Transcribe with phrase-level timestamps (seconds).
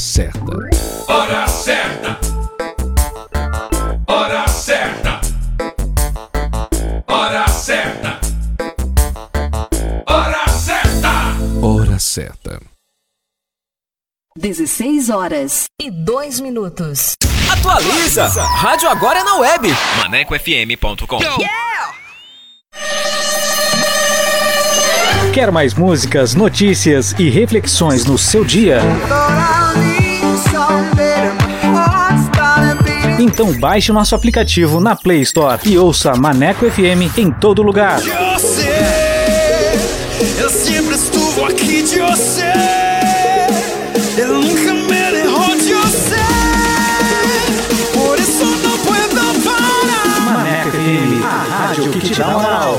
[0.00, 0.40] Certa.
[1.08, 2.18] Hora certa.
[4.06, 5.20] Hora certa.
[7.06, 8.20] Hora certa.
[10.06, 11.10] Hora certa.
[11.62, 12.60] Hora certa.
[14.38, 17.12] 16 horas e 2 minutos.
[17.52, 18.26] Atualiza!
[18.26, 19.68] Rádio agora é na web.
[19.98, 21.18] ManecoFM.com.
[25.34, 28.80] Quer mais músicas, notícias e reflexões no seu dia?
[33.18, 38.00] Então baixe o nosso aplicativo na Play Store e ouça Maneco FM em todo lugar.
[40.38, 40.94] Eu sempre
[41.46, 42.52] aqui de você.
[44.16, 46.16] Eu nunca me derrou de você.
[47.92, 49.14] Por isso não puedo
[49.44, 50.20] parar.
[50.20, 52.78] Maneco FM, a rádio que te dá moral.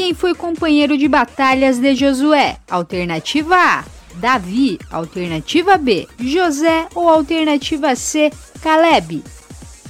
[0.00, 2.56] quem foi companheiro de batalhas de Josué?
[2.70, 4.78] Alternativa A: Davi.
[4.90, 6.88] Alternativa B: José.
[6.94, 8.32] Ou alternativa C:
[8.62, 9.22] Caleb?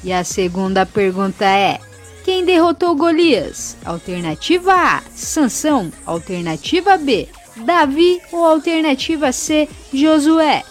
[0.03, 1.79] E a segunda pergunta é:
[2.25, 3.77] quem derrotou Golias?
[3.85, 5.93] Alternativa A: Sansão.
[6.05, 7.29] Alternativa B:
[7.59, 8.21] Davi.
[8.33, 10.65] Ou alternativa C: Josué?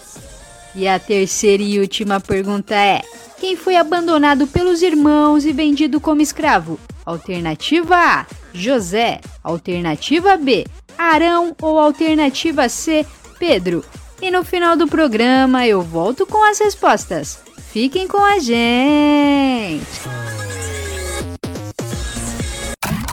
[0.74, 3.00] E a terceira e última pergunta é:
[3.38, 6.78] quem foi abandonado pelos irmãos e vendido como escravo?
[7.04, 9.20] Alternativa A: José.
[9.42, 10.66] Alternativa B:
[10.96, 11.54] Arão.
[11.60, 13.06] Ou alternativa C:
[13.38, 13.84] Pedro.
[14.22, 17.42] E no final do programa eu volto com as respostas.
[17.72, 19.86] Fiquem com a gente!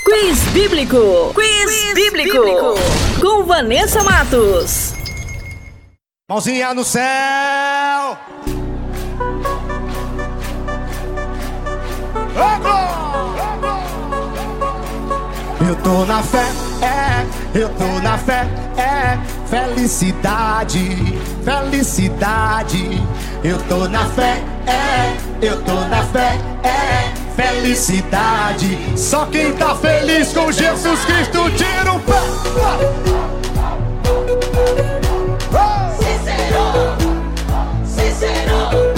[0.03, 1.33] Quiz Bíblico!
[1.35, 2.39] Quiz, Bíblico.
[3.21, 4.93] Com Vanessa Matos.
[6.27, 8.17] Mãozinha no céu!
[15.67, 16.45] Eu tô na fé,
[16.81, 18.47] é, eu tô na fé,
[18.77, 19.17] é,
[19.49, 23.03] felicidade, felicidade.
[23.43, 28.77] Eu tô na fé, é, eu tô na fé, é, felicidade.
[28.95, 32.21] Só quem tá feliz com Jesus Cristo tira o pé.
[35.99, 36.95] Cícero,
[37.85, 38.96] Cícero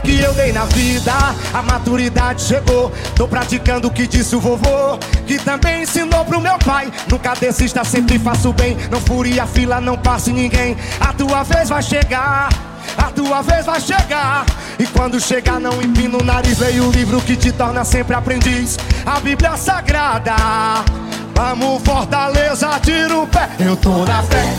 [0.00, 1.12] que eu dei na vida,
[1.52, 2.92] a maturidade chegou.
[3.14, 6.92] Tô praticando o que disse o vovô, que também ensinou pro meu pai.
[7.10, 8.76] Nunca desista, sempre faço bem.
[8.90, 10.76] Não fure a fila, não passe ninguém.
[11.00, 12.48] A tua vez vai chegar.
[12.96, 14.46] A tua vez vai chegar.
[14.78, 16.58] E quando chegar, não empina o nariz.
[16.58, 18.78] Veio o livro que te torna sempre aprendiz.
[19.04, 20.34] A Bíblia Sagrada.
[21.34, 23.48] Vamos, Fortaleza, tira o pé.
[23.60, 24.54] Eu tô na fé.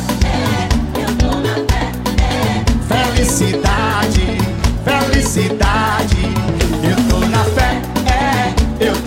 [2.87, 4.37] Felicidade,
[4.87, 6.17] felicidade.
[6.83, 8.53] Eu tô na fé, é.
[8.79, 9.06] Eu tô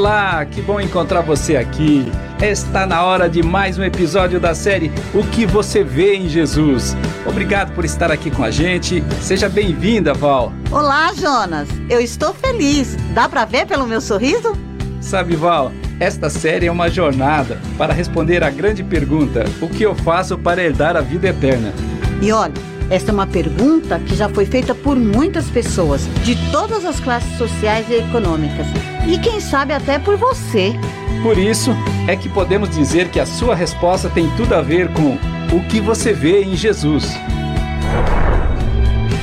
[0.00, 2.10] Olá, que bom encontrar você aqui.
[2.40, 6.96] Está na hora de mais um episódio da série O que você vê em Jesus.
[7.26, 9.04] Obrigado por estar aqui com a gente.
[9.20, 10.54] Seja bem-vinda, Val.
[10.70, 11.68] Olá, Jonas.
[11.90, 12.96] Eu estou feliz.
[13.12, 14.56] Dá para ver pelo meu sorriso?
[15.02, 19.94] Sabe, Val, esta série é uma jornada para responder a grande pergunta: o que eu
[19.94, 21.74] faço para herdar a vida eterna?
[22.22, 22.54] E olha,
[22.88, 27.36] esta é uma pergunta que já foi feita por muitas pessoas, de todas as classes
[27.36, 28.66] sociais e econômicas.
[29.06, 30.74] E quem sabe até por você.
[31.22, 31.72] Por isso
[32.08, 35.18] é que podemos dizer que a sua resposta tem tudo a ver com
[35.54, 37.12] o que você vê em Jesus.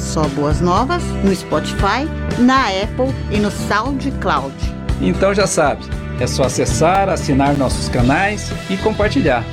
[0.62, 2.08] Novas, no Spotify,
[2.40, 4.56] na Apple e no SoundCloud.
[5.00, 5.86] Então já sabe,
[6.22, 9.44] é só acessar, assinar nossos canais e compartilhar.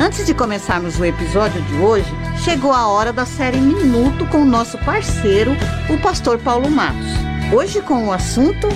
[0.00, 2.10] Antes de começarmos o episódio de hoje,
[2.42, 5.52] chegou a hora da série Minuto com o nosso parceiro,
[5.90, 7.10] o pastor Paulo Matos.
[7.52, 8.68] Hoje com o assunto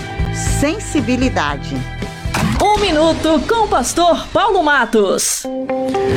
[0.61, 1.75] Sensibilidade.
[2.63, 5.45] Um minuto com o pastor Paulo Matos.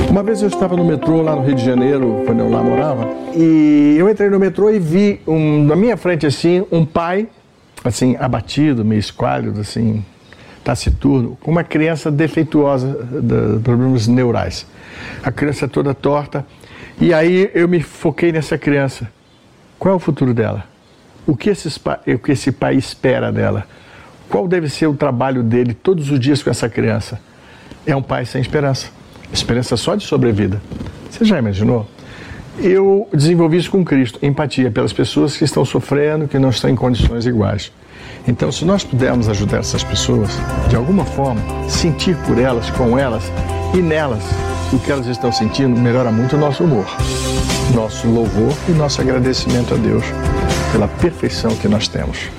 [0.10, 3.08] Uma vez eu estava no metrô lá no Rio de Janeiro, quando eu lá morava,
[3.34, 7.28] e eu entrei no metrô e vi um, na minha frente assim um pai,
[7.84, 10.04] assim abatido, meio esquálido, assim
[10.64, 14.66] taciturno, com uma criança defeituosa de problemas neurais.
[15.24, 16.46] A criança toda torta.
[17.00, 19.10] E aí eu me foquei nessa criança.
[19.80, 20.66] Qual é o futuro dela?
[21.26, 23.66] O que, esses, o que esse pai espera dela?
[24.30, 27.20] Qual deve ser o trabalho dele todos os dias com essa criança?
[27.86, 28.90] É um pai sem esperança.
[29.32, 30.62] Esperança só de sobrevida.
[31.10, 31.88] Você já imaginou?
[32.60, 36.76] Eu desenvolvi isso com Cristo, empatia pelas pessoas que estão sofrendo, que não estão em
[36.76, 37.72] condições iguais.
[38.28, 40.32] Então, se nós pudermos ajudar essas pessoas,
[40.68, 43.24] de alguma forma, sentir por elas, com elas
[43.74, 44.24] e nelas
[44.74, 46.86] o que elas estão sentindo, melhora muito o nosso humor,
[47.74, 50.04] nosso louvor e nosso agradecimento a Deus
[50.72, 52.30] pela perfeição que nós temos.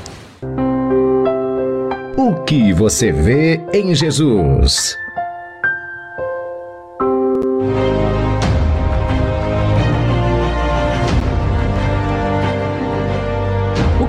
[2.16, 4.98] O que você vê em Jesus?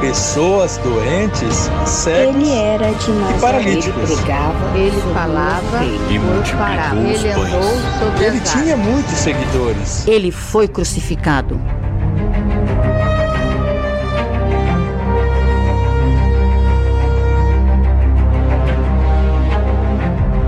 [0.00, 3.36] pessoas doentes, cegos Ele era de Nazaré.
[3.36, 4.10] e paralíticos.
[4.10, 7.98] Ele pregava, ele falava e multiplicou Ele os andou pães.
[7.98, 10.06] sobre Ele as tinha muitos seguidores.
[10.08, 11.60] Ele foi crucificado.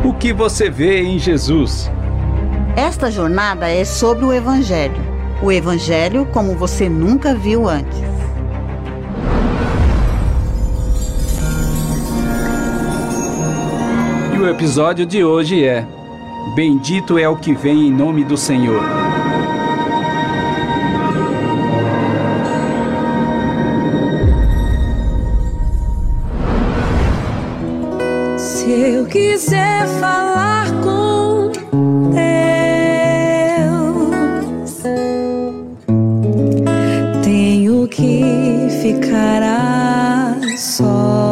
[0.04, 1.90] O que você vê em Jesus?
[2.76, 5.00] Esta jornada é sobre o Evangelho.
[5.42, 8.12] O Evangelho como você nunca viu antes.
[14.42, 15.87] O episódio de hoje é
[16.56, 18.82] Bendito é o que vem em nome do Senhor.
[28.37, 31.52] Se eu quiser falar com
[33.46, 34.02] Deus,
[37.22, 41.32] tenho que ficar a sós.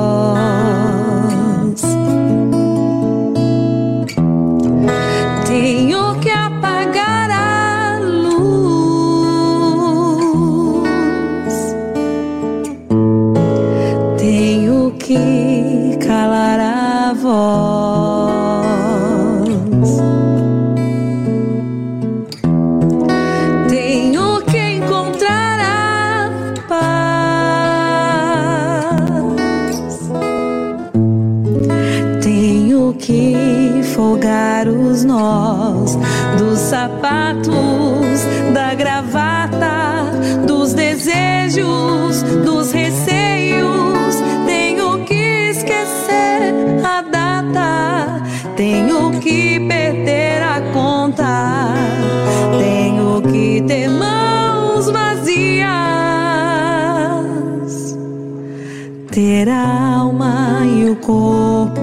[59.40, 61.80] ter a alma e o corpo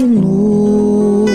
[0.00, 1.26] nu.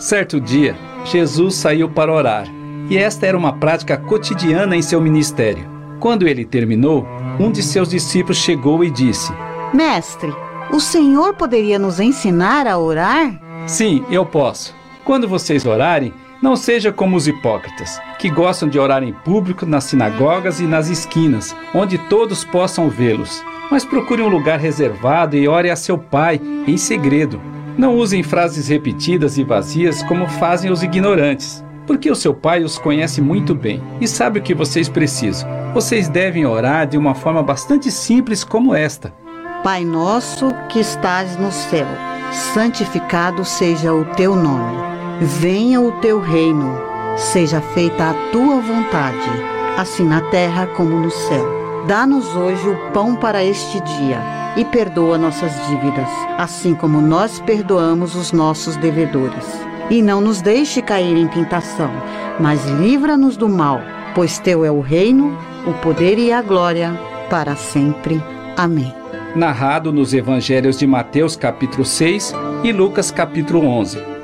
[0.00, 2.48] Certo dia, Jesus saiu para orar,
[2.90, 5.64] e esta era uma prática cotidiana em seu ministério.
[6.00, 7.06] Quando ele terminou,
[7.38, 9.32] um de seus discípulos chegou e disse:
[9.72, 10.34] Mestre,
[10.72, 13.40] o Senhor poderia nos ensinar a orar?
[13.66, 14.74] Sim, eu posso.
[15.04, 19.84] Quando vocês orarem, não seja como os hipócritas, que gostam de orar em público nas
[19.84, 23.42] sinagogas e nas esquinas, onde todos possam vê-los.
[23.70, 27.40] Mas procure um lugar reservado e ore a seu Pai em segredo.
[27.76, 32.78] Não usem frases repetidas e vazias como fazem os ignorantes, porque o seu Pai os
[32.78, 35.48] conhece muito bem e sabe o que vocês precisam.
[35.72, 39.12] Vocês devem orar de uma forma bastante simples como esta:
[39.64, 41.86] Pai nosso que estás no céu,
[42.52, 44.76] santificado seja o teu nome.
[45.40, 46.78] Venha o teu reino,
[47.16, 49.30] seja feita a tua vontade,
[49.78, 51.58] assim na terra como no céu.
[51.86, 54.20] Dá-nos hoje o pão para este dia
[54.58, 59.67] e perdoa nossas dívidas, assim como nós perdoamos os nossos devedores.
[59.90, 61.90] E não nos deixe cair em tentação,
[62.38, 63.80] mas livra-nos do mal,
[64.14, 66.92] pois teu é o reino, o poder e a glória
[67.30, 68.22] para sempre.
[68.56, 68.92] Amém.
[69.34, 74.17] Narrado nos evangelhos de Mateus capítulo 6 e Lucas capítulo 11.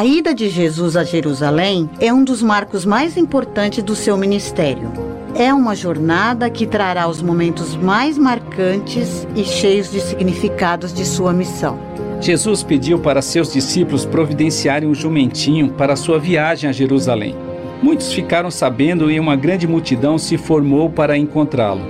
[0.00, 4.90] A ida de Jesus a Jerusalém é um dos marcos mais importantes do seu ministério.
[5.34, 11.34] É uma jornada que trará os momentos mais marcantes e cheios de significados de sua
[11.34, 11.78] missão.
[12.18, 17.36] Jesus pediu para seus discípulos providenciarem um jumentinho para sua viagem a Jerusalém.
[17.82, 21.82] Muitos ficaram sabendo e uma grande multidão se formou para encontrá-lo.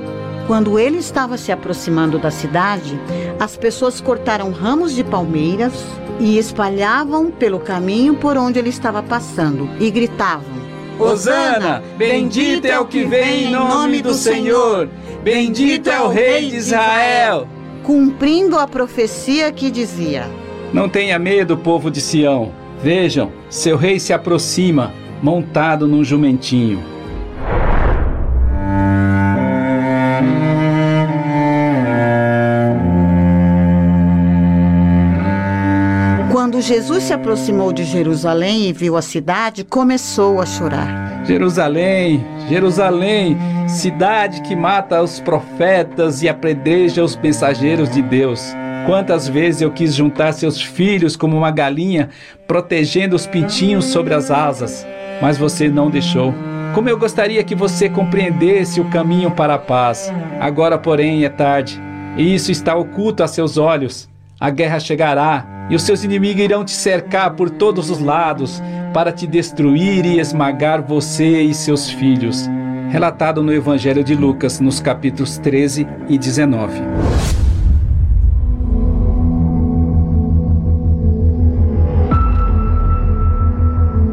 [0.49, 3.01] Quando ele estava se aproximando da cidade,
[3.39, 5.73] as pessoas cortaram ramos de palmeiras
[6.21, 10.61] e espalhavam pelo caminho por onde ele estava passando e gritavam:
[10.99, 14.89] Hosana, bendito é o que vem em nome do Senhor,
[15.25, 17.49] bendito é o Rei de Israel.
[17.83, 20.29] Cumprindo a profecia que dizia:
[20.73, 22.53] Não tenha medo, povo de Sião.
[22.83, 26.83] Vejam, seu rei se aproxima, montado num jumentinho.
[36.61, 41.25] Quando Jesus se aproximou de Jerusalém e viu a cidade, começou a chorar.
[41.25, 43.35] Jerusalém, Jerusalém,
[43.67, 48.55] cidade que mata os profetas e apredreja os mensageiros de Deus.
[48.85, 52.11] Quantas vezes eu quis juntar seus filhos como uma galinha,
[52.47, 54.87] protegendo os pintinhos sobre as asas,
[55.23, 56.35] mas você não deixou.
[56.75, 60.13] Como eu gostaria que você compreendesse o caminho para a paz.
[60.39, 61.81] Agora, porém, é tarde,
[62.19, 64.11] e isso está oculto a seus olhos.
[64.41, 68.63] A guerra chegará e os seus inimigos irão te cercar por todos os lados
[68.95, 72.49] para te destruir e esmagar você e seus filhos.
[72.89, 76.81] Relatado no Evangelho de Lucas, nos capítulos 13 e 19.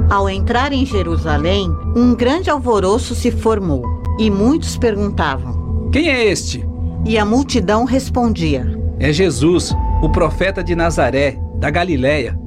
[0.10, 3.86] Ao entrar em Jerusalém, um grande alvoroço se formou
[4.20, 6.68] e muitos perguntavam: Quem é este?
[7.06, 12.38] E a multidão respondia: É Jesus, o profeta de Nazaré, da Galiléia.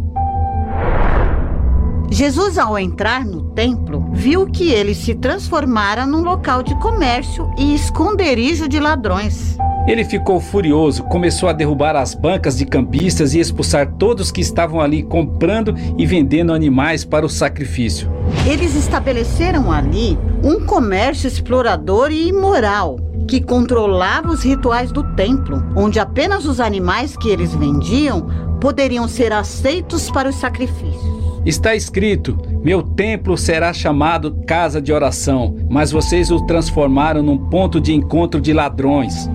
[2.10, 7.74] Jesus, ao entrar no templo, viu que ele se transformara num local de comércio e
[7.74, 9.56] esconderijo de ladrões.
[9.86, 14.80] Ele ficou furioso, começou a derrubar as bancas de cambistas e expulsar todos que estavam
[14.80, 18.10] ali comprando e vendendo animais para o sacrifício.
[18.46, 26.00] Eles estabeleceram ali um comércio explorador e imoral que controlava os rituais do templo, onde
[26.00, 28.26] apenas os animais que eles vendiam
[28.60, 31.20] poderiam ser aceitos para os sacrifícios.
[31.46, 37.80] Está escrito: Meu templo será chamado casa de oração, mas vocês o transformaram num ponto
[37.80, 39.30] de encontro de ladrões.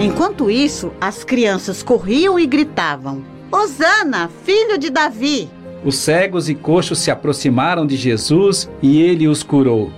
[0.00, 5.55] Enquanto isso, as crianças corriam e gritavam: Hosana, filho de Davi!
[5.84, 9.90] Os cegos e coxos se aproximaram de Jesus e ele os curou.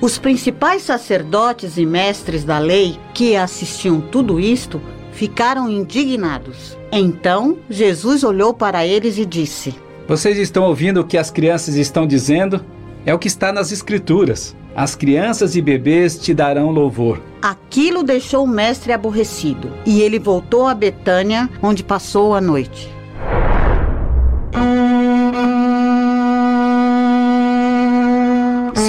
[0.00, 4.80] Os principais sacerdotes e mestres da lei que assistiam tudo isto
[5.12, 6.76] ficaram indignados.
[6.90, 9.74] Então Jesus olhou para eles e disse:
[10.08, 12.64] Vocês estão ouvindo o que as crianças estão dizendo?
[13.06, 14.56] É o que está nas Escrituras.
[14.74, 17.20] As crianças e bebês te darão louvor.
[17.42, 22.88] Aquilo deixou o mestre aborrecido e ele voltou a Betânia, onde passou a noite.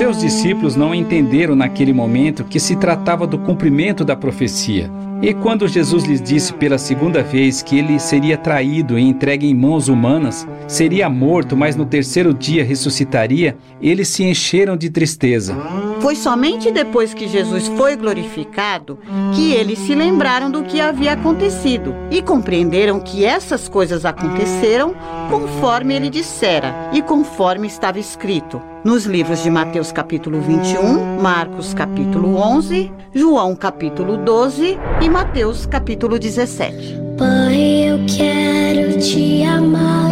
[0.03, 4.91] Seus discípulos não entenderam naquele momento que se tratava do cumprimento da profecia.
[5.21, 9.55] E quando Jesus lhes disse pela segunda vez que ele seria traído e entregue em
[9.55, 15.55] mãos humanas, seria morto, mas no terceiro dia ressuscitaria, eles se encheram de tristeza.
[16.03, 18.99] Foi somente depois que Jesus foi glorificado
[19.33, 24.93] que eles se lembraram do que havia acontecido e compreenderam que essas coisas aconteceram
[25.29, 32.35] conforme ele dissera e conforme estava escrito nos livros de Mateus capítulo 21, Marcos capítulo
[32.35, 36.99] 11, João capítulo 12 e Mateus capítulo 17.
[37.17, 40.11] Pai, eu quero te amar,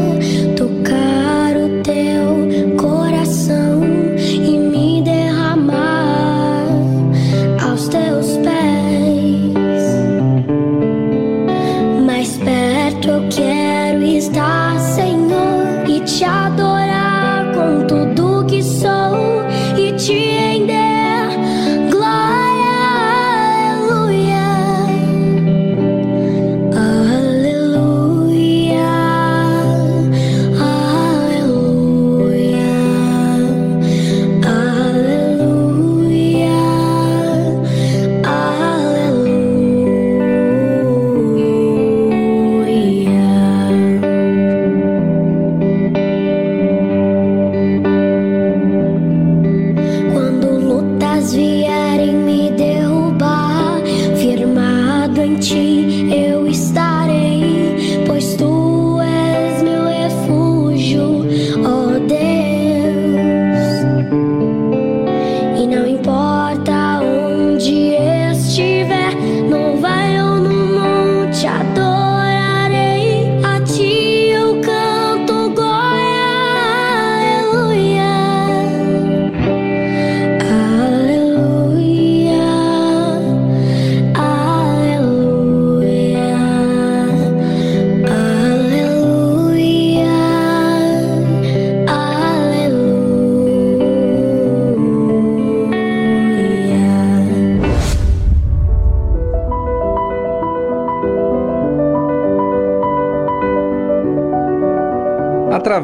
[0.56, 2.51] tocar o teu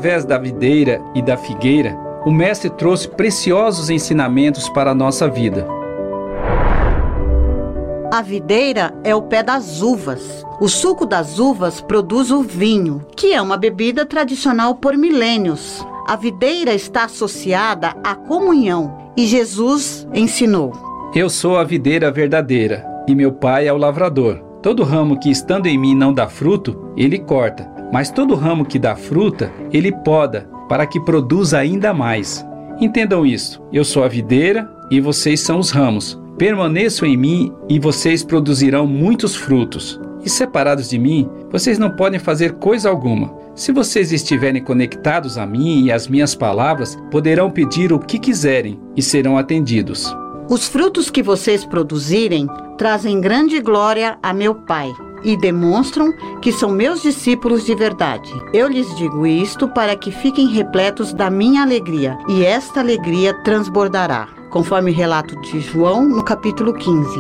[0.08, 1.94] Através da videira e da figueira,
[2.26, 5.68] o Mestre trouxe preciosos ensinamentos para a nossa vida.
[8.10, 10.46] A videira é o pé das uvas.
[10.62, 15.86] O suco das uvas produz o vinho, que é uma bebida tradicional por milênios.
[16.08, 20.72] A videira está associada à comunhão e Jesus ensinou.
[21.14, 24.38] Eu sou a videira verdadeira, e meu pai é o lavrador.
[24.64, 28.80] Todo ramo que estando em mim não dá fruto, ele corta, mas todo ramo que
[28.80, 32.46] dá fruta, ele poda, para que produza ainda mais.
[32.80, 36.20] Entendam isso: eu sou a videira e vocês são os ramos.
[36.38, 40.00] Permaneçam em mim e vocês produzirão muitos frutos.
[40.24, 43.34] E separados de mim, vocês não podem fazer coisa alguma.
[43.56, 48.80] Se vocês estiverem conectados a mim e às minhas palavras, poderão pedir o que quiserem
[48.96, 50.16] e serão atendidos.
[50.50, 52.48] Os frutos que vocês produzirem
[52.78, 54.92] trazem grande glória a meu Pai
[55.24, 58.32] e demonstram que são meus discípulos de verdade.
[58.54, 64.28] Eu lhes digo isto para que fiquem repletos da minha alegria, e esta alegria transbordará,
[64.50, 67.20] conforme relato de João no capítulo 15.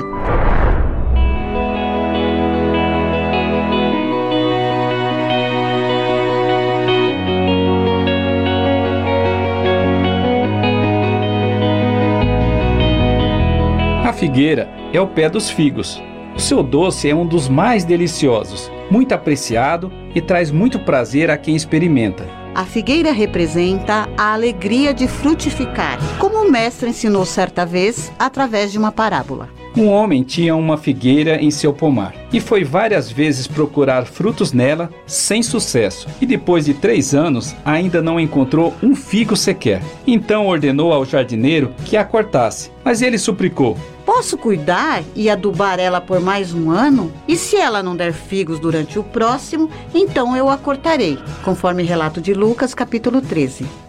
[14.06, 16.02] A figueira é o pé dos figos.
[16.38, 21.38] O seu doce é um dos mais deliciosos, muito apreciado e traz muito prazer a
[21.38, 22.30] quem experimenta.
[22.54, 28.78] A figueira representa a alegria de frutificar, como o mestre ensinou certa vez através de
[28.78, 29.50] uma parábola.
[29.78, 34.90] Um homem tinha uma figueira em seu pomar e foi várias vezes procurar frutos nela
[35.06, 36.08] sem sucesso.
[36.20, 39.84] E depois de três anos ainda não encontrou um figo sequer.
[40.08, 46.02] Então ordenou ao jardineiro que a cortasse, mas ele suplicou: Posso cuidar e adubar ela
[46.02, 47.14] por mais um ano?
[47.28, 52.20] E se ela não der figos durante o próximo, então eu a cortarei, conforme relato
[52.20, 53.87] de Lucas, capítulo 13.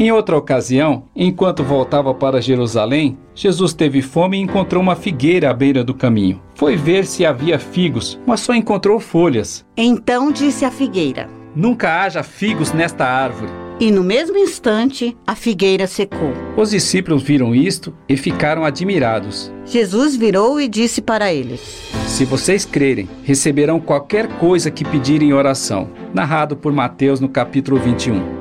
[0.00, 5.52] Em outra ocasião, enquanto voltava para Jerusalém, Jesus teve fome e encontrou uma figueira à
[5.52, 6.40] beira do caminho.
[6.54, 9.62] Foi ver se havia figos, mas só encontrou folhas.
[9.76, 13.52] Então disse a figueira: Nunca haja figos nesta árvore.
[13.78, 16.32] E no mesmo instante, a figueira secou.
[16.56, 19.52] Os discípulos viram isto e ficaram admirados.
[19.66, 21.60] Jesus virou e disse para eles:
[22.06, 25.90] Se vocês crerem, receberão qualquer coisa que pedirem em oração.
[26.14, 28.39] Narrado por Mateus no capítulo 21.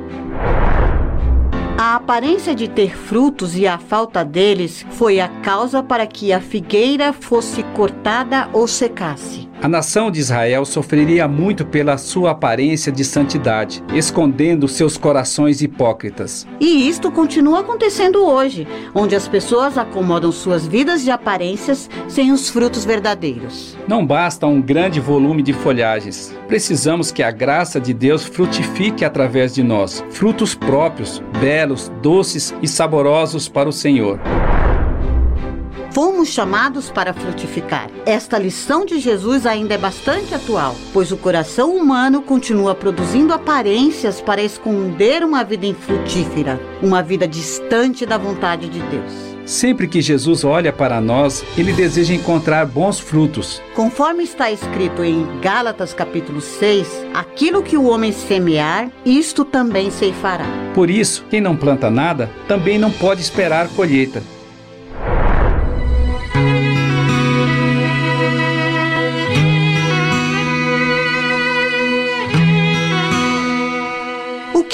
[1.89, 6.39] A aparência de ter frutos e a falta deles foi a causa para que a
[6.39, 9.48] figueira fosse cortada ou secasse.
[9.61, 16.47] A nação de Israel sofreria muito pela sua aparência de santidade, escondendo seus corações hipócritas.
[16.61, 22.49] E isto continua acontecendo hoje, onde as pessoas acomodam suas vidas de aparências sem os
[22.49, 23.77] frutos verdadeiros.
[23.85, 26.33] Não basta um grande volume de folhagens.
[26.47, 32.67] Precisamos que a graça de Deus frutifique através de nós, frutos próprios, belos, doces e
[32.67, 34.21] saborosos para o Senhor.
[35.91, 37.89] Fomos chamados para frutificar.
[38.05, 44.21] Esta lição de Jesus ainda é bastante atual, pois o coração humano continua produzindo aparências
[44.21, 49.29] para esconder uma vida infrutífera, uma vida distante da vontade de Deus.
[49.45, 53.59] Sempre que Jesus olha para nós, ele deseja encontrar bons frutos.
[53.73, 60.45] Conforme está escrito em Gálatas capítulo 6, aquilo que o homem semear, isto também ceifará.
[60.75, 64.21] Por isso, quem não planta nada, também não pode esperar colheita.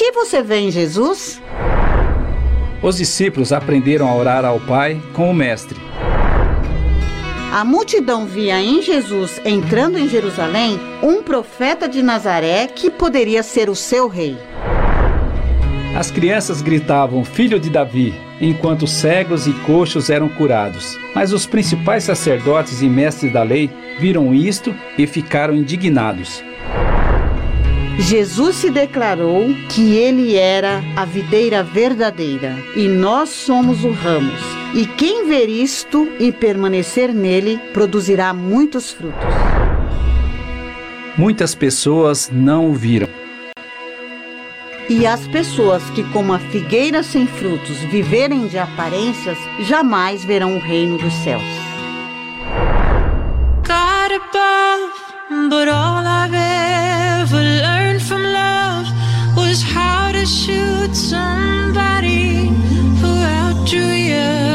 [0.06, 1.42] Que você vê em Jesus?
[2.80, 5.80] Os discípulos aprenderam a orar ao Pai com o Mestre.
[7.52, 13.68] A multidão via em Jesus, entrando em Jerusalém, um profeta de Nazaré que poderia ser
[13.68, 14.38] o seu rei.
[15.98, 20.96] As crianças gritavam: Filho de Davi, enquanto cegos e coxos eram curados.
[21.16, 26.44] Mas os principais sacerdotes e mestres da lei viram isto e ficaram indignados.
[27.98, 34.40] Jesus se declarou que ele era a videira verdadeira e nós somos o ramos.
[34.74, 39.24] E quem ver isto e permanecer nele produzirá muitos frutos.
[41.18, 43.08] Muitas pessoas não o viram.
[44.90, 50.60] E as pessoas que, como a figueira sem frutos, viverem de aparências, jamais verão o
[50.60, 51.42] reino dos céus.
[53.64, 56.65] God above, but all I've ever
[59.56, 62.48] was how to shoot somebody
[63.00, 64.55] who outdrew you.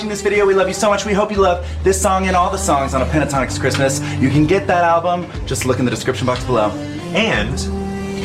[0.00, 0.46] Watching this video.
[0.46, 1.04] We love you so much.
[1.04, 4.00] We hope you love this song and all the songs on a Pentatonics Christmas.
[4.14, 5.30] You can get that album.
[5.44, 6.70] Just look in the description box below.
[7.12, 7.54] And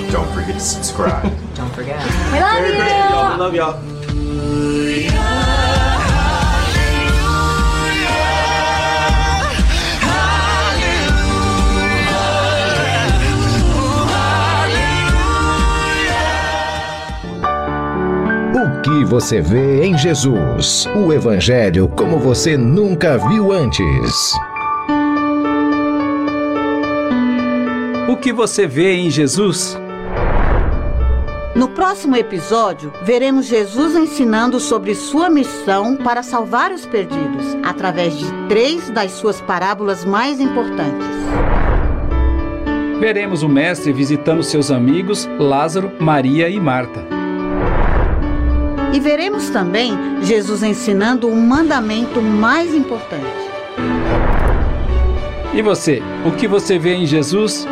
[0.10, 1.24] don't forget to subscribe.
[1.56, 2.02] Don't forget.
[2.32, 2.76] We love Merry you.
[2.76, 3.34] Christmas, y'all.
[3.34, 3.95] We love y'all.
[18.86, 20.88] O que você vê em Jesus?
[20.96, 24.32] O Evangelho como você nunca viu antes.
[28.08, 29.76] O que você vê em Jesus?
[31.56, 38.32] No próximo episódio, veremos Jesus ensinando sobre sua missão para salvar os perdidos, através de
[38.48, 41.08] três das suas parábolas mais importantes.
[43.00, 47.15] Veremos o Mestre visitando seus amigos Lázaro, Maria e Marta.
[48.96, 53.26] E veremos também Jesus ensinando o mandamento mais importante.
[55.54, 57.68] E você, o que você vê em Jesus?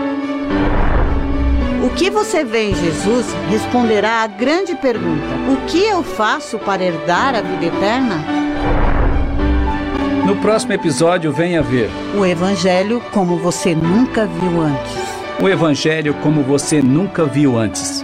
[1.82, 6.84] O que você vê em Jesus responderá à grande pergunta: O que eu faço para
[6.84, 8.16] herdar a vida eterna?
[10.26, 15.04] No próximo episódio, venha ver O Evangelho como você nunca viu antes.
[15.42, 18.04] o Evangelho como você nunca viu antes.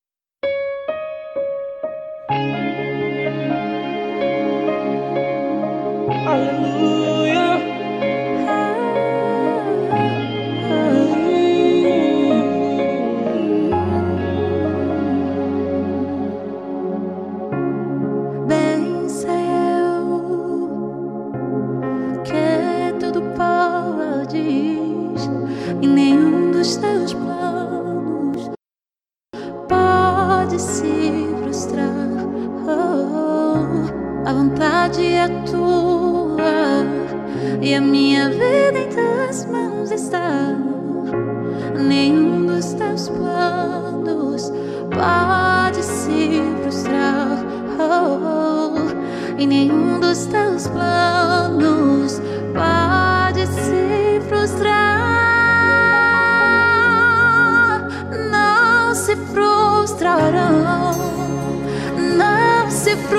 [34.51, 36.85] Vontade é tua
[37.61, 40.55] e a minha vida em tuas mãos está.
[41.79, 44.51] Nenhum dos teus planos
[44.89, 47.39] pode se frustrar.
[47.79, 48.75] Oh,
[49.37, 52.21] e nenhum dos teus planos
[52.53, 54.91] pode se frustrar.
[58.29, 60.80] Não se frustrarão,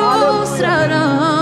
[0.02, 1.41] frustrarão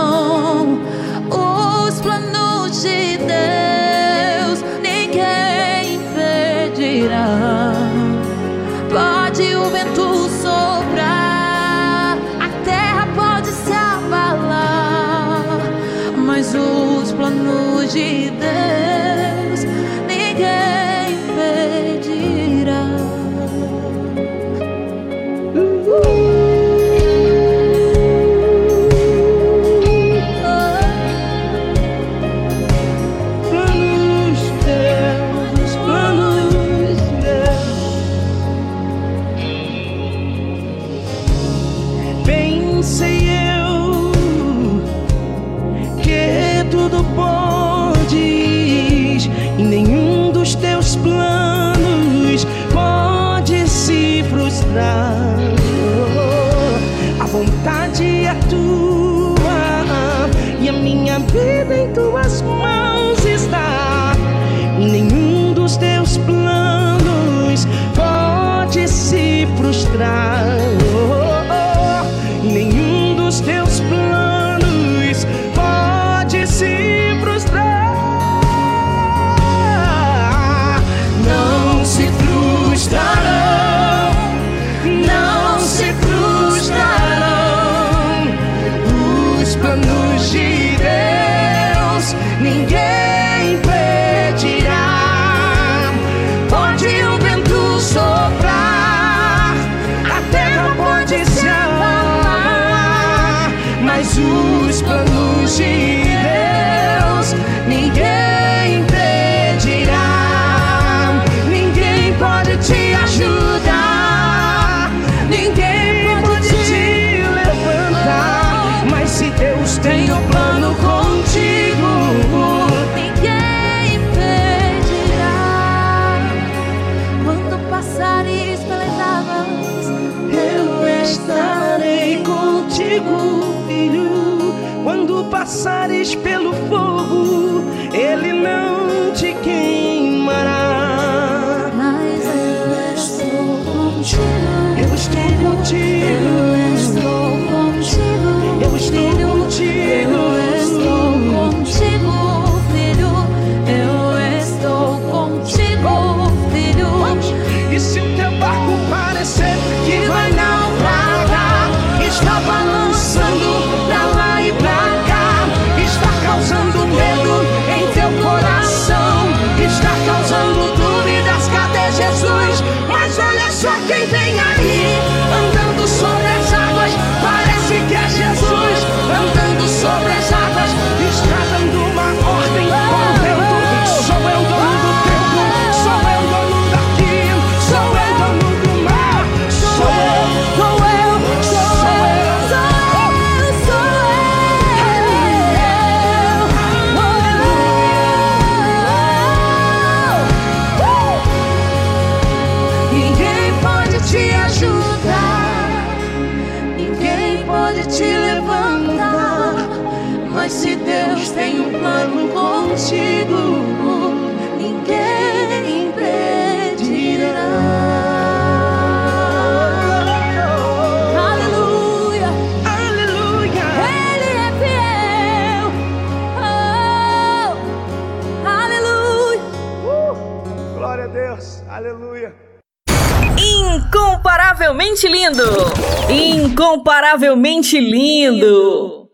[235.31, 236.42] lindo!
[236.44, 239.08] Incomparavelmente lindo!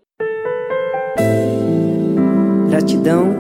[2.69, 3.37] Gratidão,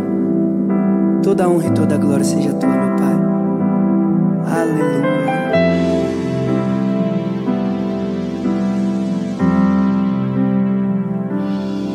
[1.22, 3.16] toda a honra e toda a glória seja tua, meu Pai.
[4.60, 5.16] Aleluia.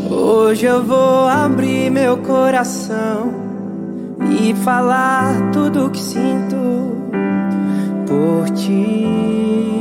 [0.09, 3.33] Hoje eu vou abrir meu coração
[4.29, 6.57] e falar tudo o que sinto
[8.05, 9.80] por ti.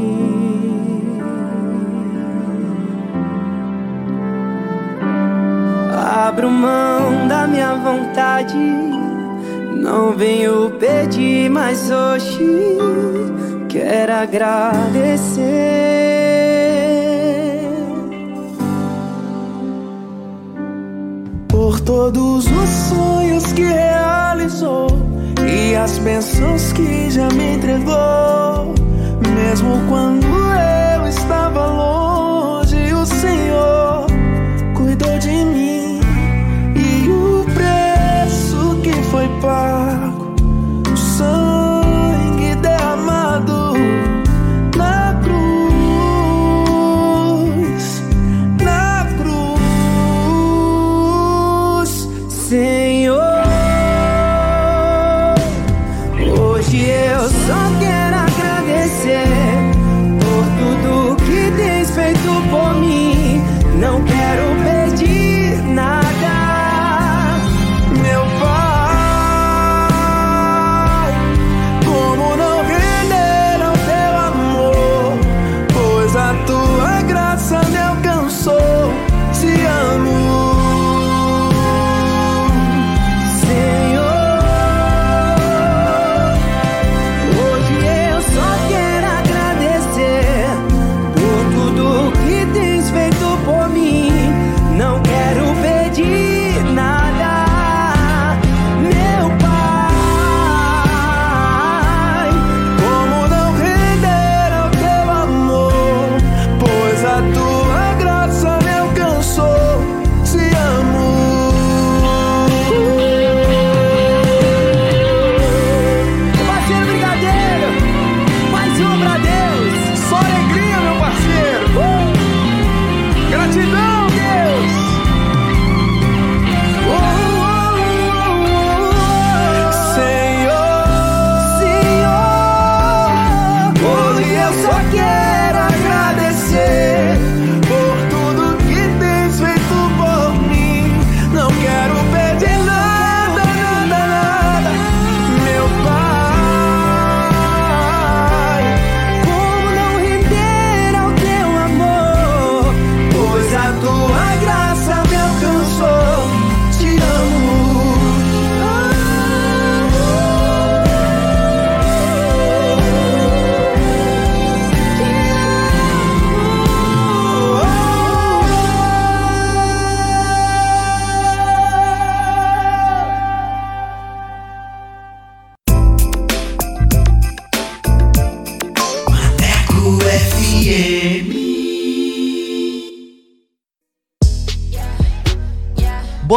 [6.13, 8.57] Abro mão da minha vontade,
[9.77, 12.79] não venho pedir, mas hoje
[13.69, 15.45] quero agradecer.
[21.47, 24.89] Por todos os sonhos que realizou
[25.49, 28.75] e as bênçãos que já me entregou.
[29.33, 30.40] Mesmo quando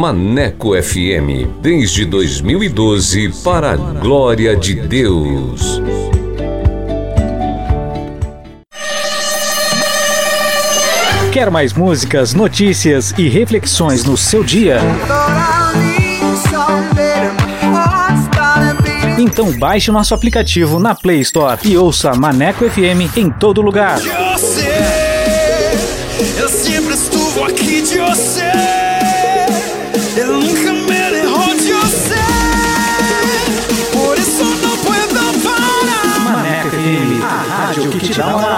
[0.00, 5.78] Maneco FM, desde 2012, para a glória de Deus.
[11.30, 14.78] Quer mais músicas, notícias e reflexões no seu dia?
[19.18, 23.98] Então baixe nosso aplicativo na Play Store e ouça Maneco FM em todo lugar.
[26.38, 28.69] Eu sempre estuve aqui de você.
[38.12, 38.49] Rádio que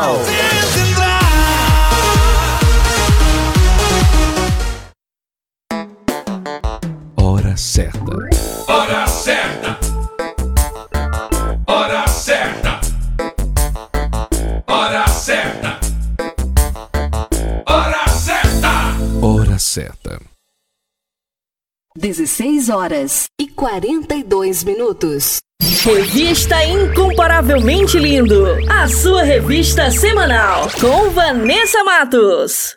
[22.03, 25.37] 16 horas e 42 minutos.
[25.85, 32.77] Revista Incomparavelmente Lindo, a sua revista semanal com Vanessa Matos.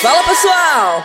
[0.00, 1.04] Fala pessoal,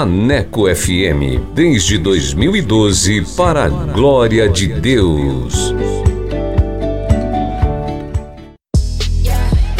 [0.00, 5.74] Maneco FM, desde 2012, para a glória de Deus.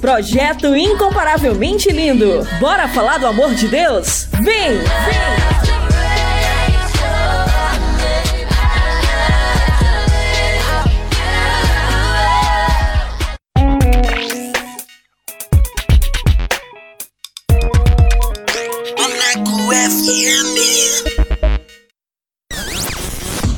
[0.00, 2.46] Projeto Incomparavelmente Lindo.
[2.60, 4.28] Bora falar do amor de Deus?
[4.42, 4.76] Vem!
[4.78, 5.46] Vem!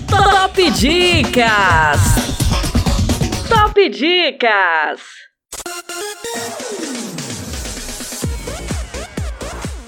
[0.08, 2.00] Top Dicas!
[3.48, 5.27] Top Dicas!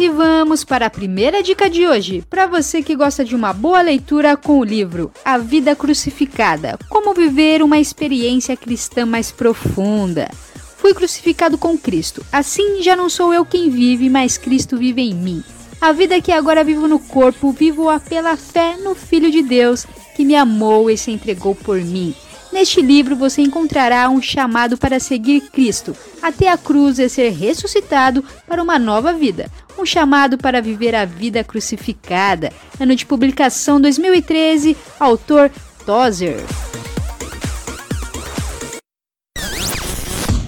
[0.01, 3.83] E vamos para a primeira dica de hoje, para você que gosta de uma boa
[3.83, 10.31] leitura com o livro A Vida Crucificada: Como viver uma experiência cristã mais profunda.
[10.79, 12.25] Fui crucificado com Cristo.
[12.33, 15.45] Assim já não sou eu quem vive, mas Cristo vive em mim.
[15.79, 19.87] A vida que agora vivo no corpo, vivo-a pela fé no Filho de Deus,
[20.17, 22.15] que me amou e se entregou por mim.
[22.53, 28.25] Neste livro você encontrará um chamado para seguir Cristo até a cruz e ser ressuscitado
[28.47, 29.51] para uma nova vida.
[29.79, 32.53] Um chamado para viver a vida crucificada.
[32.79, 35.51] Ano de publicação 2013, autor
[35.87, 36.45] Tozer.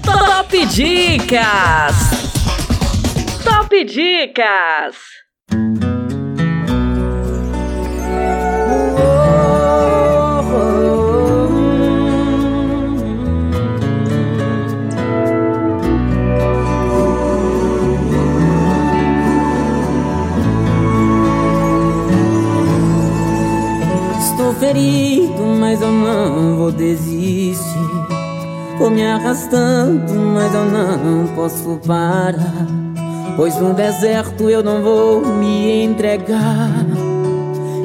[0.05, 1.96] Top Dicas!
[3.44, 4.96] Top Dicas!
[24.73, 27.62] Ferido, mas eu não vou desistir.
[28.79, 32.66] Vou me arrastando, mas eu não posso parar.
[33.37, 36.87] Pois no deserto eu não vou me entregar.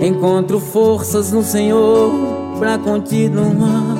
[0.01, 2.11] Encontro forças no Senhor
[2.57, 3.97] pra continuar.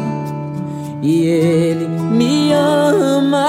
[1.02, 3.48] E Ele me ama.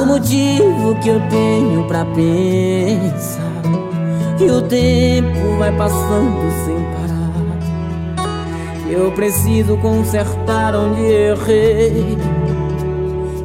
[0.00, 3.41] O motivo que eu tenho pra pensar
[4.38, 7.12] que o tempo vai passando sem parar.
[8.90, 12.18] Eu preciso consertar onde errei.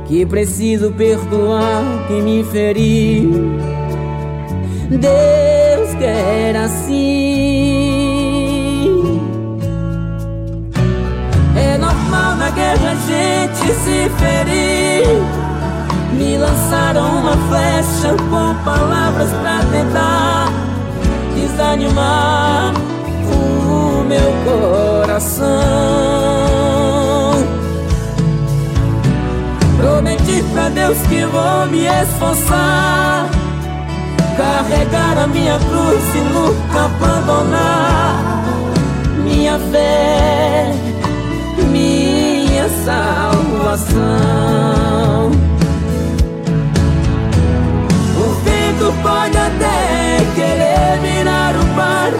[0.07, 3.57] Que preciso perdoar quem me feriu.
[4.89, 7.07] Deus quer assim.
[11.55, 15.07] É normal na guerra a gente se ferir.
[16.13, 20.16] Me lançaram uma flecha com palavras pra tentar
[21.57, 22.71] desanimar
[23.25, 25.47] o meu coração.
[29.77, 33.27] Prometi pra Deus que vou me esforçar,
[34.37, 38.43] carregar a minha cruz e nunca abandonar
[39.23, 40.71] minha fé,
[41.71, 43.97] minha salvação.
[48.15, 49.86] O vento pode até
[50.37, 52.11] querer virar o mar.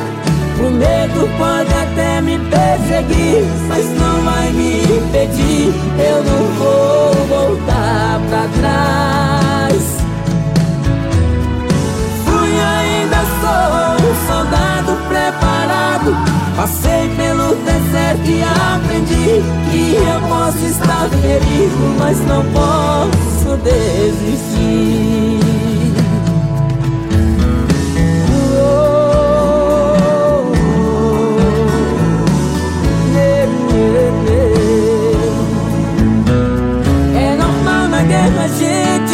[0.59, 5.71] O medo pode até me perseguir, mas não vai me impedir.
[5.99, 9.83] Eu não vou voltar pra trás.
[12.25, 21.07] Fui ainda sou um soldado preparado Passei pelo deserto e aprendi que eu posso estar
[21.21, 25.37] ferido, mas não posso desistir.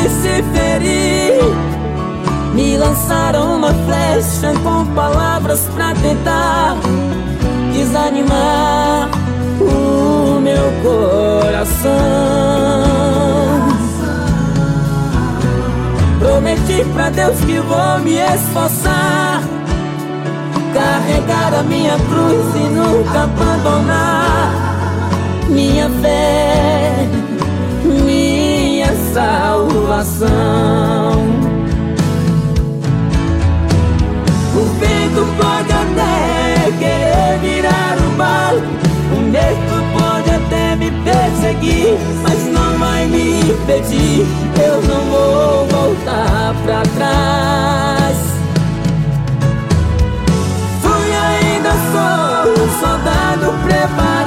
[0.10, 1.42] Se ferir.
[2.54, 6.76] Me lançaram uma flecha com palavras pra tentar
[7.74, 9.10] desanimar
[9.60, 11.92] o meu coração.
[16.20, 19.42] Prometi pra Deus que vou me esforçar,
[20.74, 24.52] carregar a minha cruz e nunca abandonar
[25.50, 27.10] minha fé,
[29.14, 30.24] salvação.
[34.56, 42.46] O vento pode até querer virar o mar, o medo pode até me perseguir, mas
[42.46, 44.26] não vai me impedir.
[44.62, 48.18] Eu não vou voltar pra trás.
[50.82, 54.23] Fui ainda sou um soldado preparado.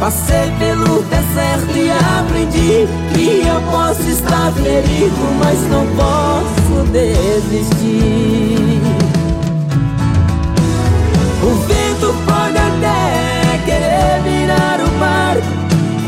[0.00, 8.80] Passei pelo deserto e aprendi que eu posso estar ferido, mas não posso desistir.
[11.42, 15.36] O vento pode até querer virar o mar,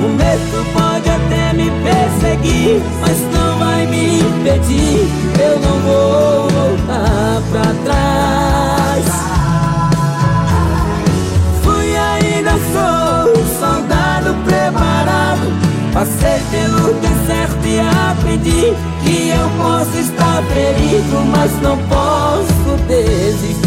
[0.03, 5.07] o medo pode até me perseguir, mas não vai me impedir.
[5.39, 8.72] Eu não vou voltar pra trás.
[16.93, 23.63] Pelo deserto e aprendi que eu posso estar ferido, mas não posso desistir.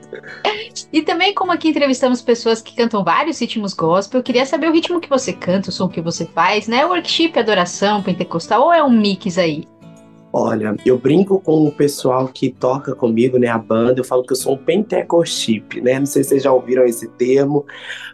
[0.93, 4.73] E também, como aqui entrevistamos pessoas que cantam vários ritmos gospel, eu queria saber o
[4.73, 6.87] ritmo que você canta, o som que você faz, né?
[6.87, 9.65] Workshop, adoração, pentecostal, ou é um mix aí?
[10.33, 14.33] Olha, eu brinco com o pessoal que toca comigo, né, a banda, eu falo que
[14.33, 15.99] eu sou um pentecostip, né?
[15.99, 17.67] Não sei se vocês já ouviram esse termo,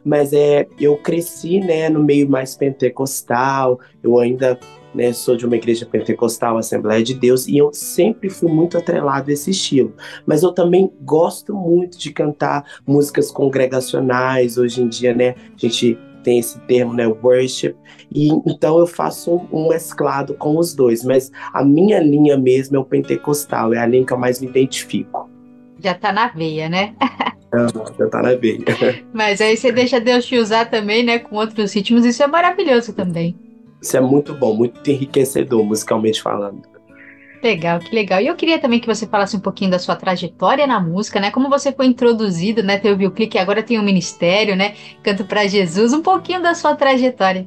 [0.03, 3.79] mas é, eu cresci, né, no meio mais pentecostal.
[4.03, 4.59] Eu ainda,
[4.95, 9.31] né, sou de uma igreja pentecostal, Assembleia de Deus, e eu sempre fui muito atrelado
[9.31, 9.93] a esse estilo.
[10.25, 14.57] Mas eu também gosto muito de cantar músicas congregacionais.
[14.57, 17.77] Hoje em dia, né, a gente tem esse termo, né, worship,
[18.13, 22.79] e então eu faço um, mesclado com os dois, mas a minha linha mesmo é
[22.79, 25.29] o pentecostal, é a linha que eu mais me identifico.
[25.83, 26.95] Já tá na veia, né?
[27.53, 27.67] Ah,
[27.99, 28.65] já tá na veia.
[29.13, 32.93] mas aí você deixa Deus te usar também, né, com outros ritmos, isso é maravilhoso
[32.93, 33.37] também.
[33.81, 36.63] Isso é muito bom, muito enriquecedor, musicalmente falando.
[37.43, 38.21] Legal, que legal.
[38.21, 41.31] E eu queria também que você falasse um pouquinho da sua trajetória na música, né?
[41.31, 42.79] Como você foi introduzido, né?
[42.79, 44.75] Teve o clique, agora tem um ministério, né?
[45.03, 45.93] Canto para Jesus.
[45.93, 47.47] Um pouquinho da sua trajetória.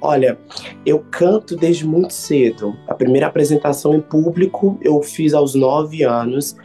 [0.00, 0.38] Olha,
[0.86, 2.76] eu canto desde muito cedo.
[2.86, 6.56] A primeira apresentação em público eu fiz aos nove anos,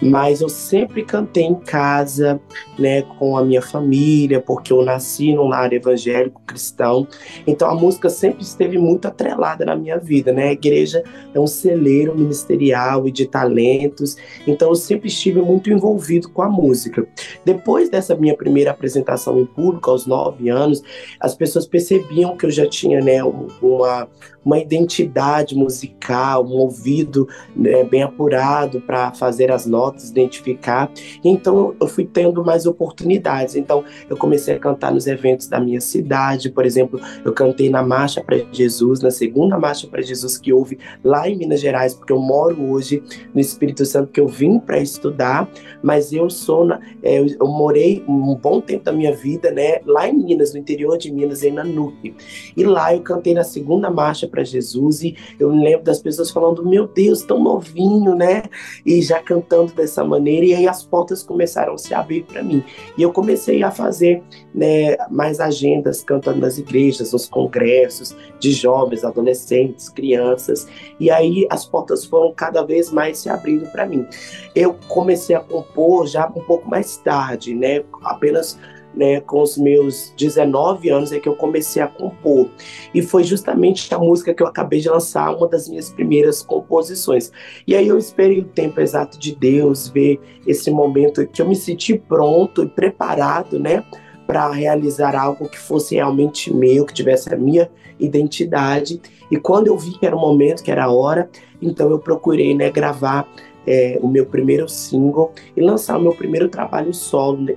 [0.00, 2.40] mas eu sempre cantei em casa,
[2.78, 7.06] né, com a minha família, porque eu nasci num lar evangélico cristão.
[7.46, 10.48] Então a música sempre esteve muito atrelada na minha vida, né?
[10.48, 11.02] A igreja
[11.34, 14.16] é um celeiro ministerial e de talentos,
[14.46, 17.06] então eu sempre estive muito envolvido com a música.
[17.44, 20.82] Depois dessa minha primeira apresentação em público, aos nove anos,
[21.20, 24.08] as pessoas percebiam que eu já tinha né, uma,
[24.48, 30.90] uma identidade musical, um ouvido né, bem apurado para fazer as notas, identificar.
[31.22, 33.56] Então eu fui tendo mais oportunidades.
[33.56, 37.82] Então eu comecei a cantar nos eventos da minha cidade, por exemplo, eu cantei na
[37.82, 42.12] Marcha para Jesus, na segunda Marcha para Jesus que houve lá em Minas Gerais, porque
[42.12, 43.02] eu moro hoje
[43.34, 45.46] no Espírito Santo, que eu vim para estudar,
[45.82, 50.08] mas eu sou, na, é, eu morei um bom tempo da minha vida, né, lá
[50.08, 52.14] em Minas, no interior de Minas, em Nanuque.
[52.56, 56.66] E lá eu cantei na segunda marcha para Jesus e eu lembro das pessoas falando:
[56.68, 58.42] Meu Deus, tão novinho, né?
[58.84, 60.46] E já cantando dessa maneira.
[60.46, 62.62] E aí as portas começaram a se abrir para mim.
[62.96, 64.22] E eu comecei a fazer
[64.54, 70.66] né, mais agendas cantando nas igrejas, nos congressos de jovens, adolescentes, crianças.
[70.98, 74.06] E aí as portas foram cada vez mais se abrindo para mim.
[74.54, 77.84] Eu comecei a compor já um pouco mais tarde, né?
[78.02, 78.58] Apenas
[78.98, 82.50] né, com os meus 19 anos é que eu comecei a compor.
[82.92, 87.30] E foi justamente a música que eu acabei de lançar, uma das minhas primeiras composições.
[87.64, 91.54] E aí eu esperei o tempo exato de Deus, ver esse momento que eu me
[91.54, 93.84] senti pronto e preparado, né,
[94.26, 97.70] para realizar algo que fosse realmente meu, que tivesse a minha
[98.00, 99.00] identidade.
[99.30, 101.30] E quando eu vi que era o momento, que era a hora,
[101.62, 103.28] então eu procurei, né, gravar
[103.68, 107.54] é, o meu primeiro single e lançar o meu primeiro trabalho solo, né,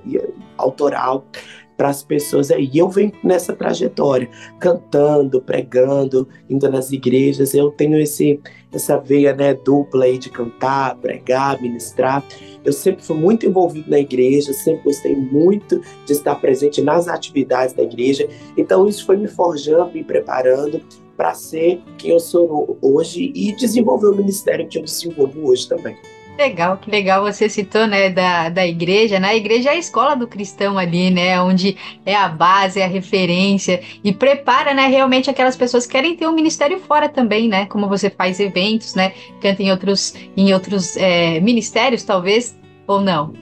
[0.58, 1.24] autoral,
[1.74, 2.70] para as pessoas aí.
[2.70, 4.28] E eu venho nessa trajetória,
[4.60, 7.54] cantando, pregando, indo nas igrejas.
[7.54, 8.38] Eu tenho esse,
[8.70, 12.22] essa veia né, dupla aí de cantar, pregar, ministrar.
[12.62, 17.74] Eu sempre fui muito envolvido na igreja, sempre gostei muito de estar presente nas atividades
[17.74, 18.28] da igreja.
[18.54, 20.80] Então isso foi me forjando, me preparando
[21.16, 25.96] para ser quem eu sou hoje e desenvolver o ministério que eu desenvolvo hoje também.
[26.38, 29.28] Legal, que legal você citou, né, da, da igreja, né?
[29.28, 31.40] A igreja é a escola do cristão ali, né?
[31.42, 36.16] Onde é a base, é a referência e prepara, né, realmente aquelas pessoas que querem
[36.16, 37.66] ter um ministério fora também, né?
[37.66, 39.12] Como você faz eventos, né?
[39.42, 43.34] Canta em outros, em outros é, ministérios, talvez, ou não?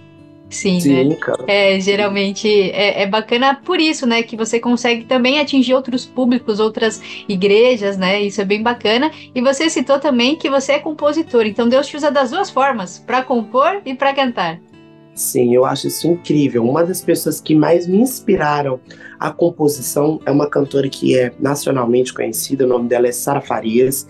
[0.50, 1.14] Sim, Sim, né?
[1.14, 1.44] cara.
[1.46, 4.22] É, geralmente é, é bacana por isso, né?
[4.22, 8.20] Que você consegue também atingir outros públicos, outras igrejas, né?
[8.20, 9.12] Isso é bem bacana.
[9.32, 12.98] E você citou também que você é compositor, então Deus te usa das duas formas,
[12.98, 14.60] para compor e para cantar.
[15.14, 16.64] Sim, eu acho isso incrível.
[16.64, 18.80] Uma das pessoas que mais me inspiraram
[19.18, 24.08] a composição é uma cantora que é nacionalmente conhecida, o nome dela é Sara Farias.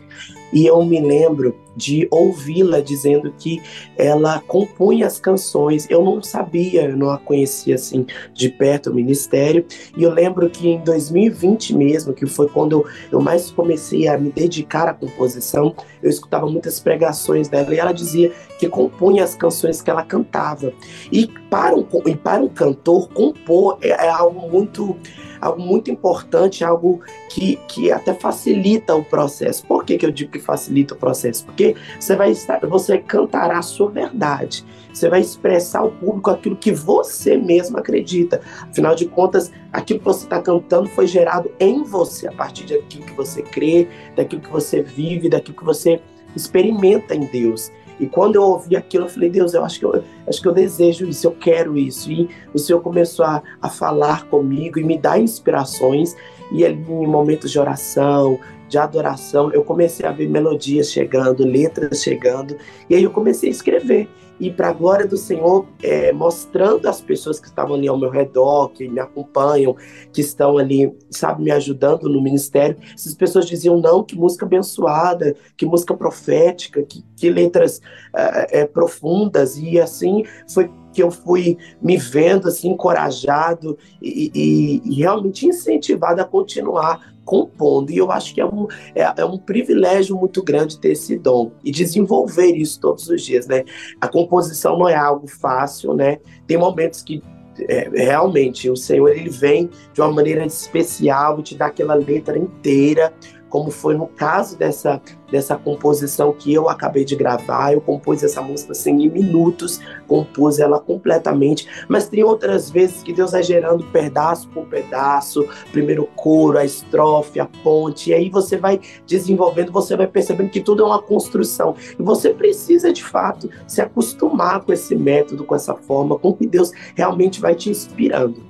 [0.52, 3.62] E eu me lembro de ouvi-la dizendo que
[3.96, 5.86] ela compunha as canções.
[5.88, 9.64] Eu não sabia, eu não a conhecia assim de perto o ministério.
[9.96, 14.30] E eu lembro que em 2020 mesmo, que foi quando eu mais comecei a me
[14.30, 19.80] dedicar à composição, eu escutava muitas pregações dela e ela dizia que compunha as canções
[19.80, 20.72] que ela cantava.
[21.10, 24.96] E para um, e para um cantor, compor é, é algo muito
[25.40, 29.66] algo muito importante, algo que, que até facilita o processo.
[29.66, 31.44] Por que, que eu digo que facilita o processo?
[31.44, 34.64] Porque você vai estar, você cantará a sua verdade.
[34.92, 38.40] Você vai expressar ao público aquilo que você mesmo acredita.
[38.62, 43.06] Afinal de contas, aquilo que você está cantando foi gerado em você, a partir daquilo
[43.06, 46.00] que você crê, daquilo que você vive, daquilo que você
[46.34, 47.70] experimenta em Deus.
[48.00, 50.52] E quando eu ouvi aquilo, eu falei, Deus, eu acho que eu, acho que eu
[50.52, 52.10] desejo isso, eu quero isso.
[52.10, 56.16] E o Senhor começou a, a falar comigo e me dar inspirações.
[56.50, 58.38] E ali, em momentos de oração,
[58.68, 62.56] de adoração, eu comecei a ver melodias chegando, letras chegando.
[62.88, 64.08] E aí eu comecei a escrever.
[64.40, 68.08] E para a glória do Senhor, é, mostrando às pessoas que estavam ali ao meu
[68.08, 69.76] redor, que me acompanham,
[70.12, 75.36] que estão ali, sabe, me ajudando no ministério, essas pessoas diziam: não, que música abençoada,
[75.56, 77.80] que música profética, que, que letras
[78.16, 79.58] é, é, profundas.
[79.58, 86.20] E assim foi que eu fui me vendo assim encorajado e, e, e realmente incentivado
[86.20, 87.90] a continuar compondo.
[87.90, 91.52] E eu acho que é um, é, é, um privilégio muito grande ter esse dom
[91.64, 93.64] e desenvolver isso todos os dias, né?
[94.00, 96.18] A composição não é algo fácil, né?
[96.46, 97.22] Tem momentos que
[97.68, 102.38] é, realmente o Senhor ele vem de uma maneira especial e te dá aquela letra
[102.38, 103.12] inteira
[103.50, 107.72] como foi no caso dessa, dessa composição que eu acabei de gravar.
[107.72, 113.12] Eu compus essa música assim em minutos, compus ela completamente, mas tem outras vezes que
[113.12, 118.56] Deus vai gerando pedaço por pedaço, primeiro coro, a estrofe, a ponte, e aí você
[118.56, 121.74] vai desenvolvendo, você vai percebendo que tudo é uma construção.
[121.98, 126.46] E você precisa, de fato, se acostumar com esse método, com essa forma, com que
[126.46, 128.49] Deus realmente vai te inspirando.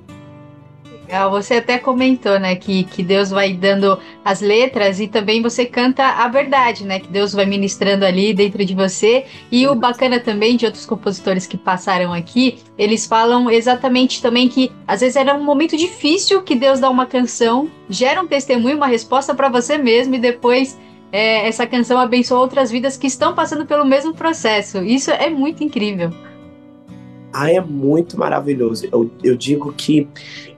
[1.31, 6.05] Você até comentou, né, que, que Deus vai dando as letras e também você canta
[6.05, 9.25] a verdade, né, que Deus vai ministrando ali dentro de você.
[9.51, 14.71] E o bacana também de outros compositores que passaram aqui, eles falam exatamente também que
[14.87, 18.87] às vezes era um momento difícil que Deus dá uma canção, gera um testemunho, uma
[18.87, 20.79] resposta para você mesmo e depois
[21.13, 24.79] é, essa canção abençoa outras vidas que estão passando pelo mesmo processo.
[24.79, 26.13] Isso é muito incrível.
[27.33, 28.89] Ah, é muito maravilhoso.
[28.91, 30.09] Eu, eu digo que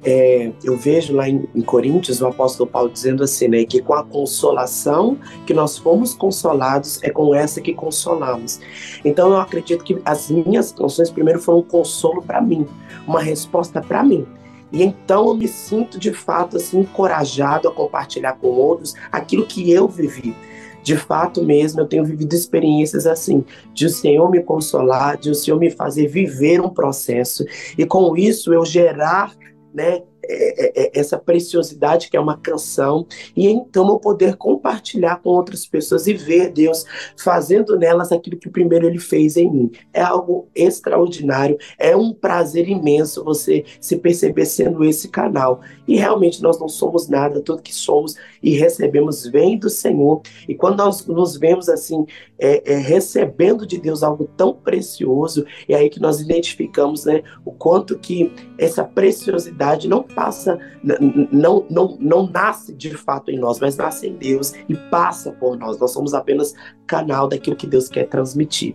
[0.02, 3.94] é, eu vejo lá em, em, Coríntios o apóstolo Paulo dizendo assim, né, que com
[3.94, 8.58] a consolação que nós fomos consolados é com essa que consolamos.
[9.04, 12.66] Então eu acredito que as minhas canções primeiro foram um consolo para mim,
[13.06, 14.26] uma resposta para mim.
[14.72, 19.70] E então eu me sinto de fato assim encorajado a compartilhar com outros aquilo que
[19.70, 20.34] eu vivi
[20.82, 25.34] de fato mesmo, eu tenho vivido experiências assim, de o Senhor me consolar, de o
[25.34, 27.44] Senhor me fazer viver um processo,
[27.76, 29.34] e com isso eu gerar,
[29.72, 33.06] né, é, é, é, essa preciosidade que é uma canção,
[33.36, 36.84] e então eu poder compartilhar com outras pessoas e ver Deus
[37.16, 39.70] fazendo nelas aquilo que primeiro Ele fez em mim.
[39.92, 45.60] É algo extraordinário, é um prazer imenso você se perceber sendo esse canal.
[45.86, 50.22] E realmente nós não somos nada, tudo que somos e recebemos vem do Senhor.
[50.48, 52.06] E quando nós nos vemos assim,
[52.38, 57.52] é, é, recebendo de Deus algo tão precioso, é aí que nós identificamos né, o
[57.52, 63.76] quanto que essa preciosidade não passa, não, não, não nasce de fato em nós, mas
[63.76, 65.78] nasce em Deus e passa por nós.
[65.78, 66.54] Nós somos apenas
[66.86, 68.74] canal daquilo que Deus quer transmitir.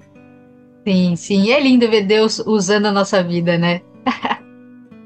[0.86, 1.44] Sim, sim.
[1.44, 3.82] E é lindo ver Deus usando a nossa vida, né?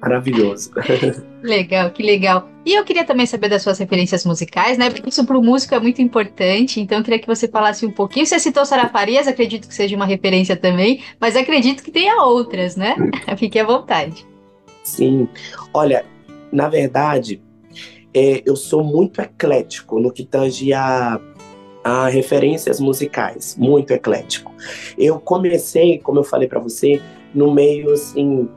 [0.02, 0.72] Maravilhoso.
[1.44, 2.50] legal, que legal.
[2.66, 4.90] E eu queria também saber das suas referências musicais, né?
[4.90, 6.80] Porque isso para o músico é muito importante.
[6.80, 8.26] Então eu queria que você falasse um pouquinho.
[8.26, 12.76] Você citou Sara Farias, acredito que seja uma referência também, mas acredito que tenha outras,
[12.76, 12.96] né?
[13.38, 14.26] Fique à vontade.
[14.84, 15.28] Sim.
[15.72, 16.04] Olha,
[16.52, 17.40] na verdade,
[18.14, 21.20] é, eu sou muito eclético no que tange a,
[21.84, 24.52] a referências musicais, muito eclético.
[24.98, 27.00] Eu comecei, como eu falei para você,
[27.34, 28.50] no meio assim,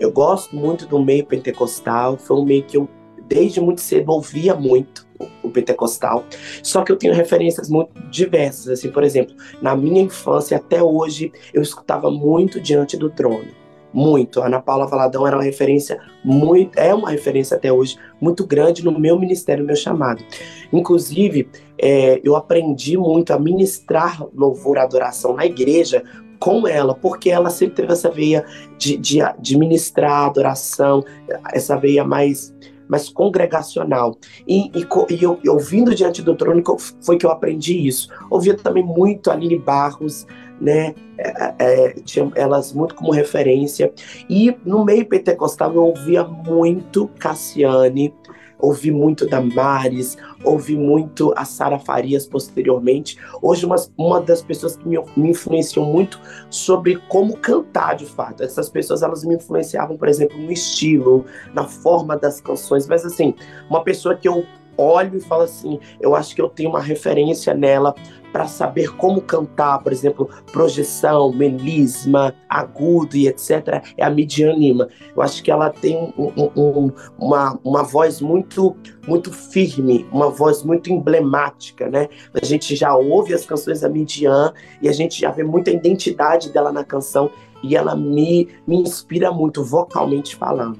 [0.00, 2.88] eu gosto muito do meio pentecostal, foi um meio que eu
[3.28, 5.06] desde muito cedo ouvia muito
[5.42, 6.24] o pentecostal.
[6.64, 11.30] Só que eu tenho referências muito diversas, assim, por exemplo, na minha infância até hoje
[11.54, 13.60] eu escutava muito diante do trono
[13.92, 14.40] muito.
[14.40, 18.84] A Ana Paula Valadão era uma referência muito, é uma referência até hoje muito grande
[18.84, 20.24] no meu ministério, no meu chamado.
[20.72, 21.48] Inclusive,
[21.78, 26.04] é, eu aprendi muito a ministrar louvor, adoração na igreja
[26.40, 28.44] com ela, porque ela sempre teve essa veia
[28.78, 31.04] de, de, de ministrar adoração,
[31.52, 32.52] essa veia mais
[32.88, 34.18] mais congregacional.
[34.48, 36.60] E, e, e eu, ouvindo diante do trono
[37.00, 38.08] foi que eu aprendi isso.
[38.28, 40.26] Ouvia também muito a Aline Barros,
[40.60, 40.92] né?
[41.16, 43.92] É, é, tinha elas muito como referência.
[44.28, 48.12] E no meio pentecostal eu ouvia muito Cassiane,
[48.60, 53.18] ouvi muito Damares, ouvi muito a Sara Farias posteriormente.
[53.42, 58.42] Hoje, uma, uma das pessoas que me, me influenciou muito sobre como cantar de fato.
[58.42, 63.34] Essas pessoas elas me influenciavam, por exemplo, no estilo, na forma das canções, mas assim,
[63.68, 64.44] uma pessoa que eu
[64.80, 67.94] olho e falo assim, eu acho que eu tenho uma referência nela
[68.32, 74.88] para saber como cantar, por exemplo, projeção, melisma, agudo e etc., é a Midian Lima.
[75.14, 78.76] Eu acho que ela tem um, um, uma, uma voz muito
[79.08, 82.08] muito firme, uma voz muito emblemática, né?
[82.34, 86.52] A gente já ouve as canções da Midian e a gente já vê muita identidade
[86.52, 87.30] dela na canção
[87.62, 90.78] e ela me, me inspira muito vocalmente falando.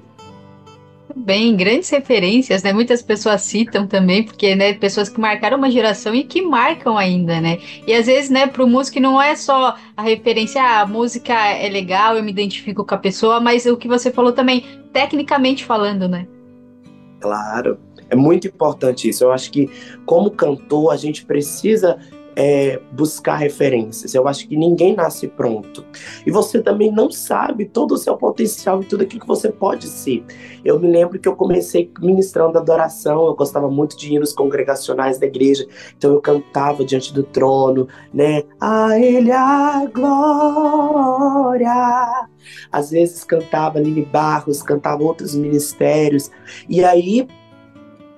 [1.23, 2.73] Bem, grandes referências, né?
[2.73, 7.41] Muitas pessoas citam também, porque, né, pessoas que marcaram uma geração e que marcam ainda,
[7.43, 7.59] né?
[7.87, 11.69] E às vezes, né, pro músico não é só a referência, ah, a música é
[11.69, 14.65] legal, eu me identifico com a pessoa, mas o que você falou também,
[14.95, 16.27] tecnicamente falando, né?
[17.21, 19.23] Claro, é muito importante isso.
[19.23, 19.69] Eu acho que,
[20.07, 21.99] como cantor, a gente precisa
[22.43, 24.15] é, buscar referências.
[24.15, 25.85] Eu acho que ninguém nasce pronto.
[26.25, 29.87] E você também não sabe todo o seu potencial e tudo aquilo que você pode
[29.87, 30.25] ser.
[30.65, 35.27] Eu me lembro que eu comecei ministrando adoração, eu gostava muito de hinos congregacionais da
[35.27, 35.67] igreja,
[35.99, 38.45] então eu cantava diante do trono, né?
[38.59, 41.71] A Ele a glória.
[42.73, 46.31] Às vezes cantava Lili Barros, cantava outros ministérios.
[46.67, 47.29] E aí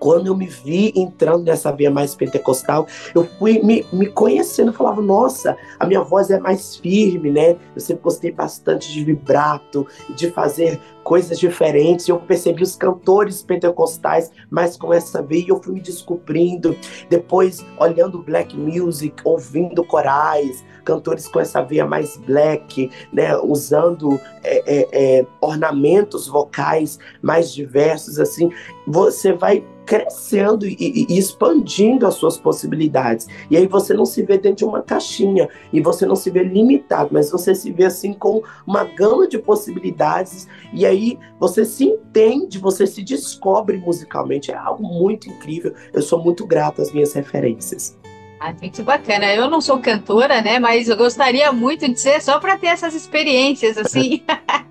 [0.03, 5.01] quando eu me vi entrando nessa via mais pentecostal, eu fui me, me conhecendo, falava,
[5.01, 7.51] nossa, a minha voz é mais firme, né?
[7.73, 9.87] Eu sempre gostei bastante de vibrato,
[10.17, 12.09] de fazer coisas diferentes.
[12.09, 16.77] Eu percebi os cantores pentecostais, mas com essa veia eu fui me descobrindo.
[17.09, 24.63] Depois, olhando black music, ouvindo corais, cantores com essa veia mais black, né, usando é,
[24.67, 28.51] é, é, ornamentos vocais mais diversos, assim,
[28.87, 30.77] você vai crescendo e,
[31.09, 33.27] e, expandindo as suas possibilidades.
[33.51, 36.43] E aí você não se vê dentro de uma caixinha e você não se vê
[36.43, 41.85] limitado, mas você se vê assim com uma gama de possibilidades e aí você se
[41.85, 44.51] entende, você se descobre musicalmente.
[44.51, 45.75] É algo muito incrível.
[45.93, 48.02] Eu sou muito grato às minhas referências.
[48.45, 49.33] Ah, muito bacana.
[49.33, 50.59] Eu não sou cantora, né?
[50.59, 54.21] Mas eu gostaria muito de ser só para ter essas experiências, assim.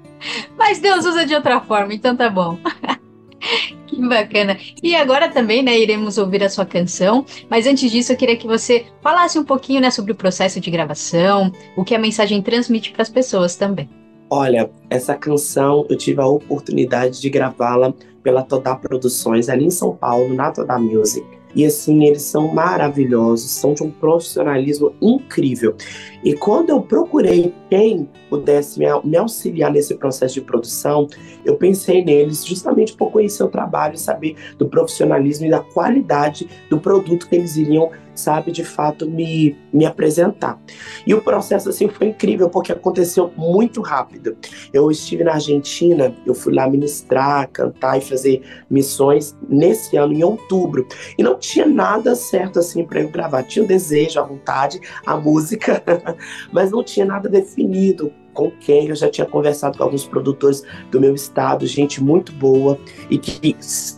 [0.59, 2.57] mas Deus usa de outra forma, então tá bom.
[3.87, 4.57] que bacana.
[4.83, 7.25] E agora também, né, iremos ouvir a sua canção.
[7.49, 10.69] Mas antes disso, eu queria que você falasse um pouquinho, né, sobre o processo de
[10.69, 13.89] gravação, o que a mensagem transmite para as pessoas também.
[14.29, 19.95] Olha, essa canção eu tive a oportunidade de gravá-la pela Todá Produções ali em São
[19.95, 21.25] Paulo, na Todá Music.
[21.55, 25.75] E assim, eles são maravilhosos, são de um profissionalismo incrível.
[26.23, 31.07] E quando eu procurei quem pudesse me auxiliar nesse processo de produção,
[31.43, 36.47] eu pensei neles justamente por conhecer o trabalho e saber do profissionalismo e da qualidade
[36.69, 40.59] do produto que eles iriam sabe, de fato me, me apresentar.
[41.05, 44.37] E o processo assim foi incrível porque aconteceu muito rápido.
[44.73, 50.23] Eu estive na Argentina, eu fui lá ministrar, cantar e fazer missões nesse ano em
[50.23, 50.87] outubro.
[51.17, 53.43] E não tinha nada certo assim para eu gravar.
[53.43, 55.81] Tinha o desejo, a vontade, a música,
[56.51, 60.99] mas não tinha nada definido com quem eu já tinha conversado com alguns produtores do
[60.99, 62.77] meu estado, gente muito boa
[63.09, 63.55] e que,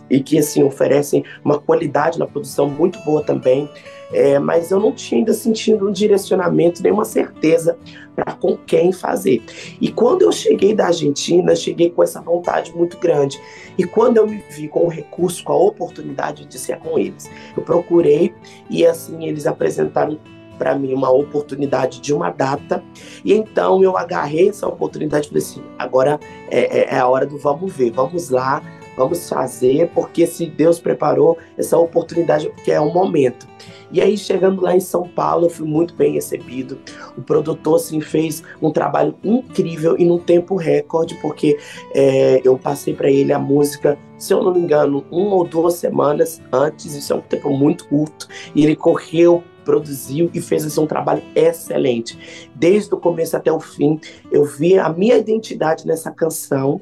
[0.09, 3.70] e que assim oferecem uma qualidade na produção muito boa também.
[4.11, 7.80] É, mas eu não tinha ainda sentido um direcionamento, nenhuma certeza
[8.16, 9.41] para com quem fazer.
[9.82, 13.41] E quando eu cheguei da Argentina, cheguei com essa vontade muito grande.
[13.76, 17.28] E quando eu me vi com o recurso, com a oportunidade de ser com eles,
[17.57, 18.32] eu procurei
[18.70, 20.20] e assim eles apresentaram
[20.58, 22.84] para mim uma oportunidade de uma data.
[23.24, 27.26] E então eu agarrei essa oportunidade e falei assim: agora é, é, é a hora
[27.26, 28.62] do vamos ver, vamos lá,
[28.95, 33.47] vamos fazer, porque se Deus preparou essa oportunidade, porque é um momento.
[33.91, 36.80] E aí, chegando lá em São Paulo, eu fui muito bem recebido.
[37.16, 41.60] O produtor, assim, fez um trabalho incrível e num tempo recorde, porque
[41.93, 45.76] é, eu passei para ele a música, se eu não me engano, uma ou duas
[45.76, 50.82] semanas antes, isso é um tempo muito curto, e ele correu produziu e fez assim,
[50.82, 52.49] um trabalho excelente.
[52.55, 53.99] Desde o começo até o fim,
[54.32, 56.82] eu vi a minha identidade nessa canção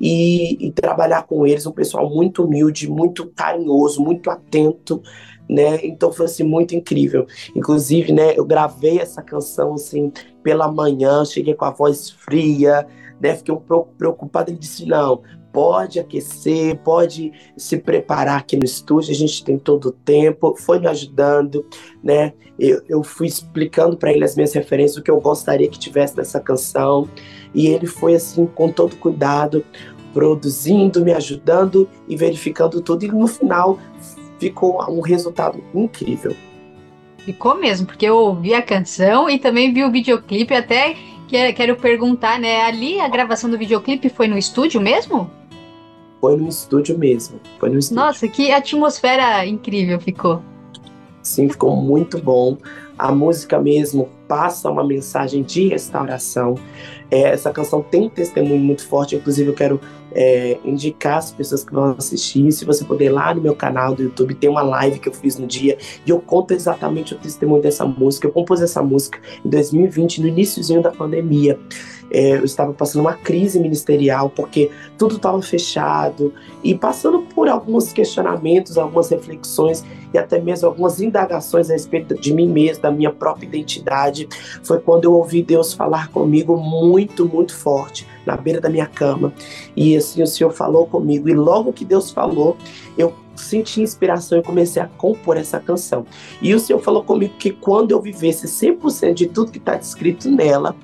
[0.00, 5.02] e, e trabalhar com eles, um pessoal muito humilde, muito carinhoso, muito atento,
[5.48, 5.80] né?
[5.84, 7.26] Então foi assim muito incrível.
[7.56, 10.12] Inclusive, né, eu gravei essa canção assim
[10.42, 12.86] pela manhã, cheguei com a voz fria,
[13.20, 13.34] né?
[13.36, 15.22] Fiquei um pouco preocupado, ele disse: "Não,
[15.52, 20.78] pode aquecer, pode se preparar aqui no estúdio, a gente tem todo o tempo, foi
[20.78, 21.66] me ajudando,
[22.02, 22.32] né?
[22.58, 26.16] Eu, eu fui explicando para ele as minhas referências, o que eu gostaria que tivesse
[26.16, 27.08] nessa canção,
[27.54, 29.64] e ele foi assim, com todo cuidado,
[30.12, 33.78] produzindo, me ajudando e verificando tudo, e no final
[34.38, 36.34] ficou um resultado incrível.
[37.18, 40.96] Ficou mesmo, porque eu ouvi a canção e também vi o videoclipe, até
[41.28, 42.62] quero perguntar, né?
[42.62, 45.30] Ali a gravação do videoclipe foi no estúdio mesmo?
[46.20, 47.40] Foi no estúdio mesmo.
[47.58, 48.04] Foi no estúdio.
[48.04, 50.42] Nossa, que atmosfera incrível ficou.
[51.22, 52.56] Sim, ficou muito bom.
[52.98, 56.54] A música mesmo passa uma mensagem de restauração.
[57.10, 59.80] É, essa canção tem um testemunho muito forte, inclusive eu quero
[60.12, 62.50] é, indicar as pessoas que vão assistir.
[62.52, 65.12] Se você puder ir lá no meu canal do YouTube, tem uma live que eu
[65.12, 68.26] fiz no dia e eu conto exatamente o testemunho dessa música.
[68.26, 71.58] Eu compus essa música em 2020, no iníciozinho da pandemia.
[72.10, 77.92] É, eu estava passando uma crise ministerial porque tudo estava fechado e passando por alguns
[77.92, 83.10] questionamentos, algumas reflexões e até mesmo algumas indagações a respeito de mim mesmo, da minha
[83.10, 84.28] própria identidade.
[84.62, 89.32] Foi quando eu ouvi Deus falar comigo muito, muito forte na beira da minha cama.
[89.76, 91.28] E assim o Senhor falou comigo.
[91.28, 92.56] E logo que Deus falou,
[92.98, 96.04] eu senti inspiração e comecei a compor essa canção.
[96.42, 100.30] E o Senhor falou comigo que quando eu vivesse 100% de tudo que está descrito
[100.30, 100.76] nela,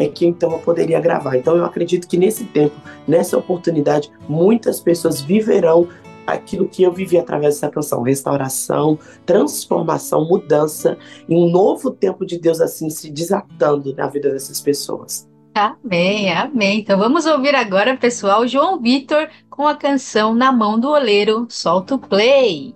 [0.00, 1.36] é que então eu poderia gravar.
[1.36, 2.74] Então eu acredito que nesse tempo,
[3.06, 5.86] nessa oportunidade, muitas pessoas viverão
[6.26, 10.96] aquilo que eu vivi através dessa canção, restauração, transformação, mudança
[11.28, 15.28] e um novo tempo de Deus assim se desatando na vida dessas pessoas.
[15.54, 16.78] Amém, amém.
[16.78, 21.46] Então vamos ouvir agora, pessoal, João Vitor com a canção Na Mão do Oleiro.
[21.50, 22.74] Solta o play.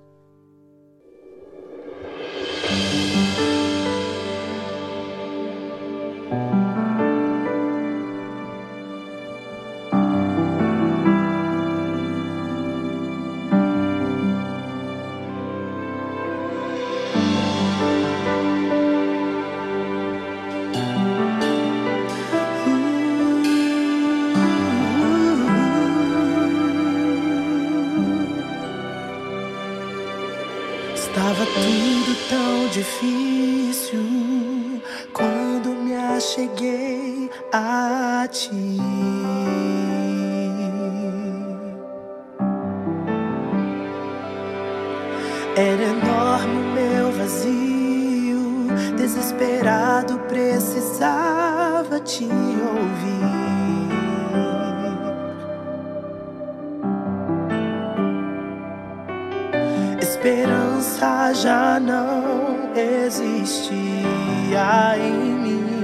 [32.75, 34.01] Difícil
[35.13, 38.81] quando me acheguei a ti.
[45.55, 48.67] Era enorme o meu vazio,
[48.97, 53.25] desesperado precisava te ouvir.
[60.01, 64.65] Esperança já não existia
[64.99, 65.83] em mim.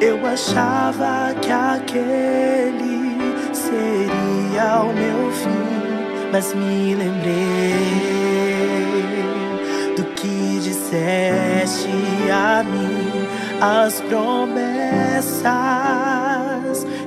[0.00, 3.16] Eu achava que aquele
[3.52, 7.74] seria o meu fim, mas me lembrei
[9.96, 11.88] do que disseste
[12.30, 13.26] a mim,
[13.60, 15.46] as promessas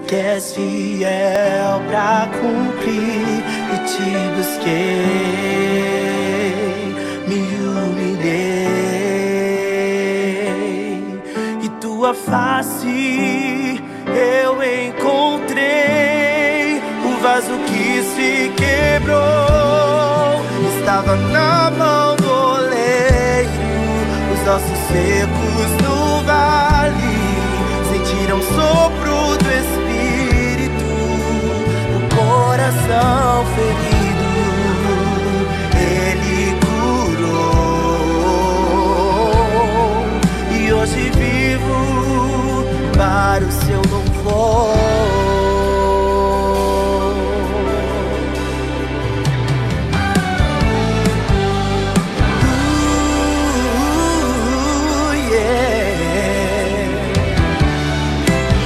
[0.08, 3.43] que és fiel pra cumprir
[3.74, 6.29] e te busquei,
[12.10, 15.59] tua face eu encontrei.
[17.05, 19.17] O vaso que se quebrou
[20.79, 23.51] estava na mão do oleiro.
[24.34, 27.17] Os ossos secos no vale
[27.92, 30.86] sentiram sopro do Espírito.
[31.96, 33.88] O coração ferido
[43.00, 44.76] para o seu louvor.
[44.76, 45.30] Uh.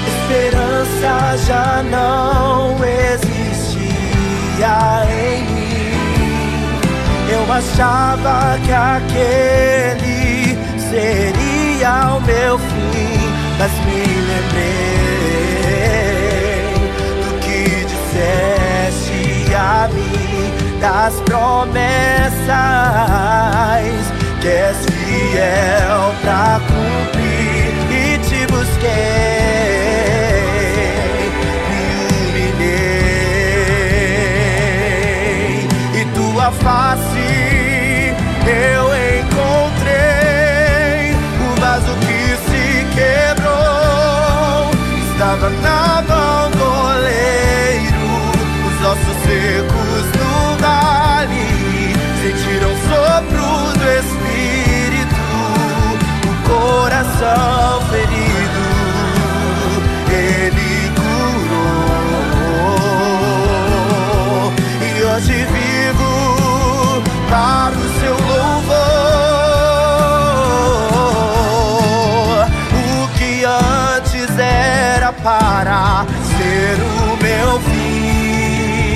[0.07, 3.53] Esperança já não existia
[5.11, 5.93] em mim.
[7.31, 10.57] Eu achava que aquele
[10.89, 12.82] seria o meu fim,
[13.63, 14.67] mas me lembrei
[17.23, 22.43] do que disseste a mim, das promessas
[24.41, 28.91] que és fiel pra cumprir e te busquei,
[31.69, 32.81] me humilhei
[35.93, 38.13] e tua face
[38.45, 38.92] eu
[45.33, 47.93] estava na mão do.
[48.67, 51.47] Os ossos secos no vale
[52.21, 53.49] sentiram sopro
[53.79, 55.23] do Espírito.
[56.29, 58.63] O coração ferido
[60.11, 61.73] ele curou
[64.81, 65.72] e hoje vivo
[75.73, 76.05] para
[76.37, 78.93] ser o meu fim,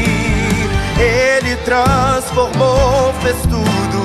[1.01, 3.99] ele transformou, fez tudo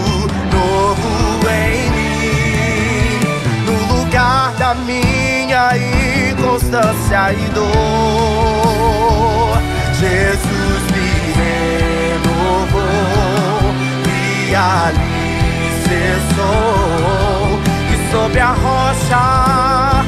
[0.56, 1.10] novo
[1.50, 3.20] em mim.
[3.66, 5.76] No lugar da minha
[6.30, 7.68] inconstância e dor,
[10.00, 11.10] Jesus me
[11.42, 12.80] renovou
[14.08, 15.20] e alicerçou.
[17.92, 20.01] E sobre a rocha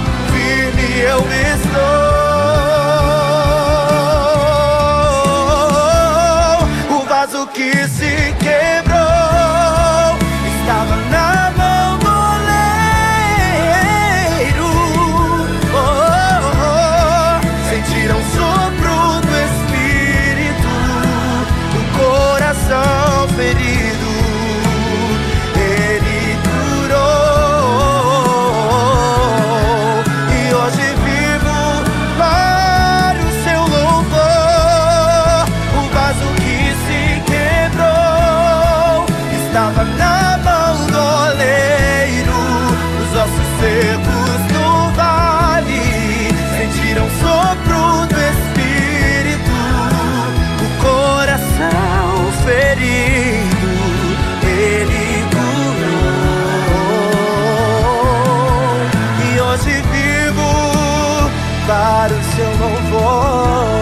[59.54, 61.30] hoje vivo
[61.66, 63.73] para o seu louvor.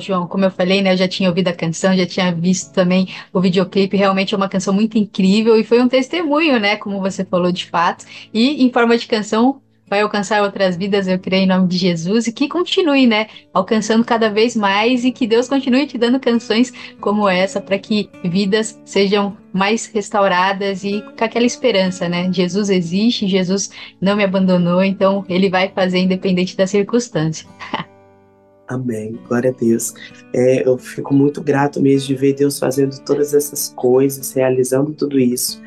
[0.00, 3.08] João, como eu falei, né, eu já tinha ouvido a canção, já tinha visto também
[3.32, 7.24] o videoclipe, realmente é uma canção muito incrível e foi um testemunho, né, como você
[7.24, 11.46] falou de fato, e em forma de canção vai alcançar outras vidas, eu creio em
[11.46, 15.86] nome de Jesus, e que continue, né, alcançando cada vez mais e que Deus continue
[15.86, 22.08] te dando canções como essa para que vidas sejam mais restauradas e com aquela esperança,
[22.08, 22.30] né?
[22.32, 27.48] Jesus existe, Jesus não me abandonou, então ele vai fazer independente da circunstância.
[28.68, 29.94] Amém, glória a Deus.
[30.32, 35.20] É, eu fico muito grato mesmo de ver Deus fazendo todas essas coisas, realizando tudo
[35.20, 35.62] isso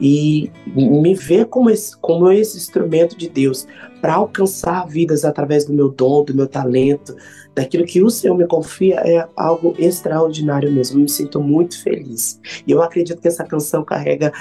[0.00, 3.66] e me ver como esse, como esse instrumento de Deus
[4.00, 7.16] para alcançar vidas através do meu dom, do meu talento,
[7.54, 10.98] daquilo que o Senhor me confia é algo extraordinário mesmo.
[10.98, 14.32] Eu me sinto muito feliz e eu acredito que essa canção carrega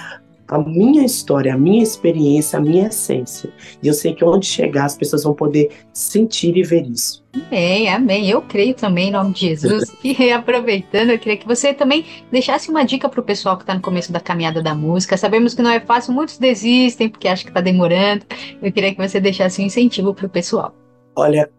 [0.54, 3.50] a minha história, a minha experiência, a minha essência.
[3.82, 7.24] E eu sei que onde chegar as pessoas vão poder sentir e ver isso.
[7.34, 8.30] Amém, amém.
[8.30, 9.92] Eu creio também em nome de Jesus.
[10.04, 13.74] E aproveitando, eu queria que você também deixasse uma dica para o pessoal que está
[13.74, 15.18] no começo da caminhada da música.
[15.18, 18.26] Sabemos que não é fácil, muitos desistem porque acham que está demorando.
[18.62, 20.76] Eu queria que você deixasse um incentivo para o pessoal.
[21.16, 21.50] Olha,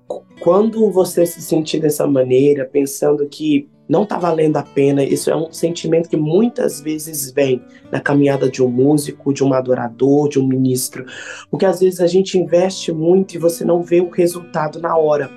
[0.41, 5.37] quando você se sentir dessa maneira, pensando que não está valendo a pena, isso é
[5.37, 7.63] um sentimento que muitas vezes vem
[7.93, 11.05] na caminhada de um músico, de um adorador, de um ministro,
[11.51, 15.31] porque às vezes a gente investe muito e você não vê o resultado na hora.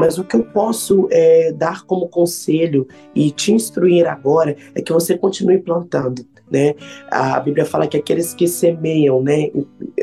[0.00, 4.92] Mas o que eu posso é, dar como conselho e te instruir agora é que
[4.92, 6.26] você continue plantando.
[6.50, 6.74] Né?
[7.10, 9.50] A Bíblia fala que aqueles que semeiam, né,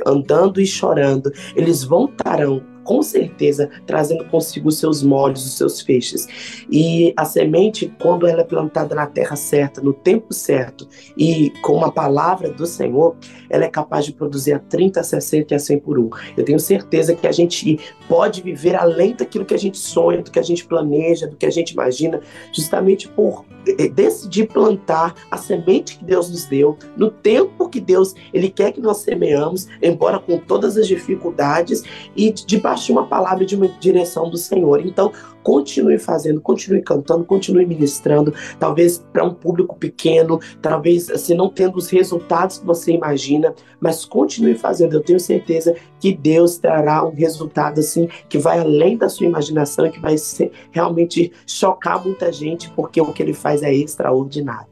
[0.05, 6.27] andando e chorando, eles voltarão com certeza trazendo consigo os seus molhos, os seus feixes.
[6.69, 10.87] E a semente, quando ela é plantada na terra certa, no tempo certo
[11.17, 13.15] e com uma palavra do Senhor,
[13.49, 16.09] ela é capaz de produzir a 30, a 60 e a 100 por um.
[16.37, 20.31] Eu tenho certeza que a gente pode viver além daquilo que a gente sonha, do
[20.31, 23.45] que a gente planeja, do que a gente imagina, justamente por
[23.93, 28.81] decidir plantar a semente que Deus nos deu, no tempo que Deus ele quer que
[28.81, 31.83] nós semeamos, embora com todas as dificuldades
[32.15, 34.85] e debaixo de uma palavra de uma direção do Senhor.
[34.85, 35.11] Então,
[35.49, 41.75] continue fazendo, continue cantando, continue ministrando, talvez para um público pequeno, talvez assim não tendo
[41.75, 44.93] os resultados que você imagina, mas continue fazendo.
[44.93, 49.87] Eu tenho certeza que Deus trará um resultado assim que vai além da sua imaginação
[49.87, 54.68] e que vai ser, realmente chocar muita gente, porque o que ele faz é extraordinário.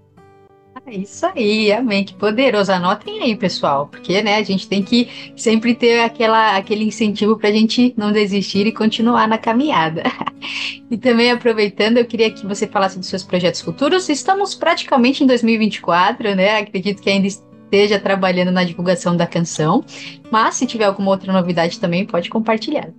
[0.87, 2.05] É isso aí, amém.
[2.05, 2.71] Que poderoso.
[2.71, 7.49] Anotem aí, pessoal, porque né, a gente tem que sempre ter aquela, aquele incentivo para
[7.49, 10.03] a gente não desistir e continuar na caminhada.
[10.89, 14.07] E também aproveitando, eu queria que você falasse dos seus projetos futuros.
[14.07, 16.59] Estamos praticamente em 2024, né?
[16.59, 19.83] Acredito que ainda esteja trabalhando na divulgação da canção,
[20.31, 22.93] mas se tiver alguma outra novidade também, pode compartilhar.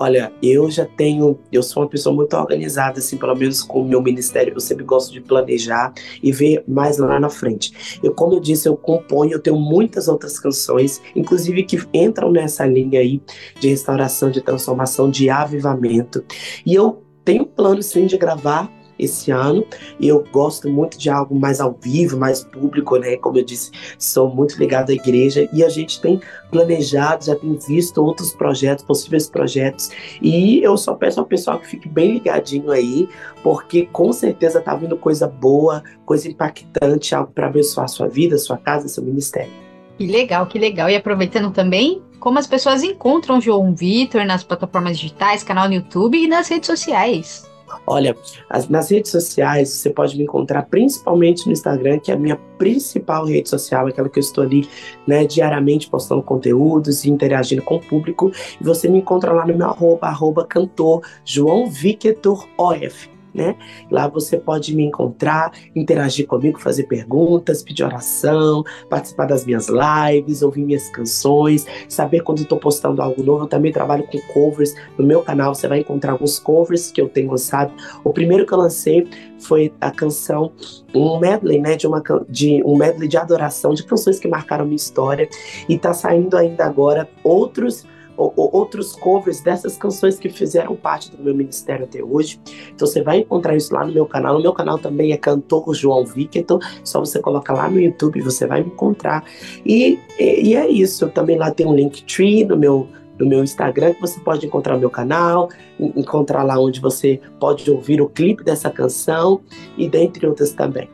[0.00, 3.84] Olha, eu já tenho, eu sou uma pessoa muito organizada, assim, pelo menos com o
[3.84, 5.92] meu ministério, eu sempre gosto de planejar
[6.22, 7.98] e ver mais lá na frente.
[8.00, 12.64] Eu, como eu disse, eu componho, eu tenho muitas outras canções, inclusive que entram nessa
[12.64, 13.20] linha aí
[13.58, 16.24] de restauração, de transformação, de avivamento.
[16.64, 19.64] E eu tenho plano sim de gravar esse ano
[20.00, 23.16] e eu gosto muito de algo mais ao vivo, mais público, né?
[23.16, 26.20] Como eu disse, sou muito ligado à igreja e a gente tem
[26.50, 31.66] planejado, já tem visto outros projetos, possíveis projetos e eu só peço ao pessoal que
[31.66, 33.08] fique bem ligadinho aí,
[33.42, 38.38] porque com certeza tá vindo coisa boa, coisa impactante, algo para abençoar a sua vida,
[38.38, 39.52] sua casa, seu ministério.
[39.98, 40.88] Que legal, que legal.
[40.88, 46.16] E aproveitando também, como as pessoas encontram João Vitor nas plataformas digitais, canal no YouTube
[46.16, 47.47] e nas redes sociais.
[47.86, 48.16] Olha,
[48.48, 52.36] as- nas redes sociais você pode me encontrar principalmente no Instagram, que é a minha
[52.58, 54.68] principal rede social, aquela que eu estou ali
[55.06, 58.30] né, diariamente postando conteúdos e interagindo com o público.
[58.60, 63.17] E você me encontra lá no meu arroba, arroba cantor João Victor OF.
[63.38, 63.54] Né?
[63.88, 70.42] Lá você pode me encontrar, interagir comigo, fazer perguntas, pedir oração, participar das minhas lives,
[70.42, 73.44] ouvir minhas canções, saber quando estou postando algo novo.
[73.44, 75.54] Eu também trabalho com covers no meu canal.
[75.54, 77.72] Você vai encontrar alguns covers que eu tenho lançado.
[78.02, 79.08] O primeiro que eu lancei
[79.38, 80.50] foi a canção,
[80.92, 84.74] um medley, né, de uma de um medley de adoração de canções que marcaram minha
[84.74, 85.28] história
[85.68, 87.86] e tá saindo ainda agora outros
[88.18, 92.40] ou- ou outros covers dessas canções que fizeram parte do meu ministério até hoje.
[92.74, 94.34] Então você vai encontrar isso lá no meu canal.
[94.34, 98.20] No meu canal também é Cantor João Vick, então só você coloca lá no YouTube
[98.20, 99.24] você vai me encontrar.
[99.64, 101.08] E, e, e é isso.
[101.10, 102.88] Também lá tem um Linktree no meu
[103.18, 105.48] no meu Instagram, que você pode encontrar o meu canal,
[105.80, 109.40] en- encontrar lá onde você pode ouvir o clipe dessa canção
[109.76, 110.88] e dentre outras também.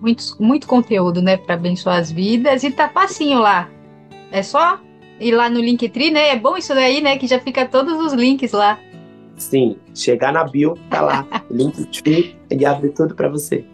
[0.00, 3.68] Muito, muito conteúdo, né, para abençoar as vidas e tá facinho lá.
[4.30, 4.78] É só
[5.20, 6.30] ir lá no Linktree, né?
[6.30, 8.78] É bom isso daí, né, que já fica todos os links lá.
[9.36, 13.64] Sim, chegar na bio, tá lá, Linktree, ele abre tudo para você.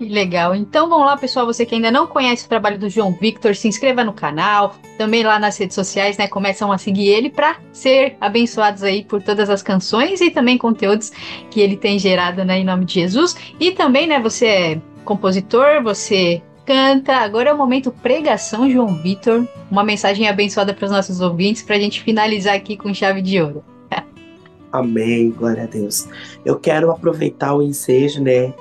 [0.00, 0.54] Que legal.
[0.54, 1.44] Então vamos lá, pessoal.
[1.44, 5.22] Você que ainda não conhece o trabalho do João Victor, se inscreva no canal, também
[5.22, 6.26] lá nas redes sociais, né?
[6.26, 11.12] Começam a seguir ele para ser abençoados aí por todas as canções e também conteúdos
[11.50, 12.60] que ele tem gerado, né?
[12.60, 13.36] Em nome de Jesus.
[13.60, 14.18] E também, né?
[14.20, 17.16] Você é compositor, você canta.
[17.16, 19.44] Agora é o momento pregação, João Victor.
[19.68, 23.40] Uma mensagem abençoada para os nossos ouvintes para a gente finalizar aqui com chave de
[23.42, 23.64] ouro.
[24.70, 26.06] Amém, glória a Deus.
[26.44, 28.54] Eu quero aproveitar o ensejo, né,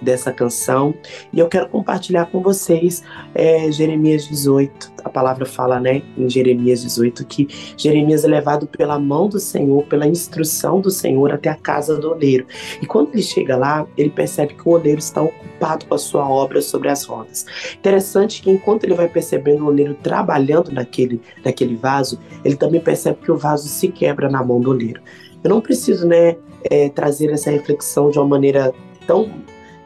[0.00, 0.94] dessa canção
[1.32, 3.02] e eu quero compartilhar com vocês
[3.34, 4.92] é, Jeremias 18.
[5.04, 9.84] A palavra fala, né, em Jeremias 18 que Jeremias é levado pela mão do Senhor,
[9.84, 12.46] pela instrução do Senhor até a casa do oleiro.
[12.80, 16.28] E quando ele chega lá, ele percebe que o oleiro está ocupado com a sua
[16.28, 17.46] obra sobre as rodas.
[17.76, 23.18] Interessante que enquanto ele vai percebendo o oleiro trabalhando naquele, naquele vaso, ele também percebe
[23.22, 25.00] que o vaso se quebra na mão do oleiro.
[25.42, 26.36] Eu não preciso, né,
[26.70, 28.72] é, trazer essa reflexão de uma maneira
[29.06, 29.30] tão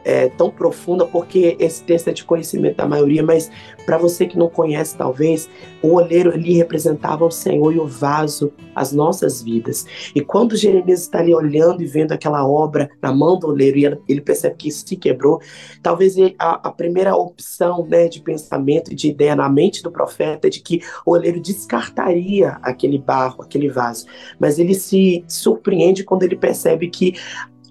[0.03, 3.49] é, tão profunda, porque esse texto é de conhecimento da maioria, mas
[3.85, 5.49] para você que não conhece, talvez,
[5.81, 9.85] o olheiro ali representava o Senhor e o vaso, as nossas vidas.
[10.15, 13.77] E quando Jeremias está ali olhando e vendo aquela obra na mão do olheiro
[14.07, 15.41] e ele percebe que isso se quebrou,
[15.81, 20.47] talvez a, a primeira opção né, de pensamento e de ideia na mente do profeta
[20.47, 24.05] é de que o olheiro descartaria aquele barro, aquele vaso.
[24.39, 27.15] Mas ele se surpreende quando ele percebe que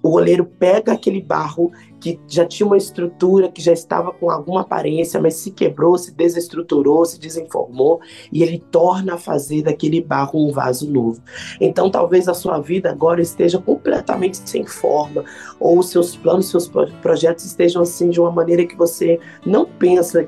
[0.03, 1.71] o oleiro pega aquele barro
[2.03, 6.13] que já tinha uma estrutura, que já estava com alguma aparência, mas se quebrou, se
[6.13, 11.21] desestruturou, se desinformou, e ele torna a fazer daquele barro um vaso novo.
[11.61, 15.23] Então, talvez a sua vida agora esteja completamente sem forma,
[15.57, 19.65] ou os seus planos, seus pro- projetos estejam assim de uma maneira que você não
[19.65, 20.27] pensa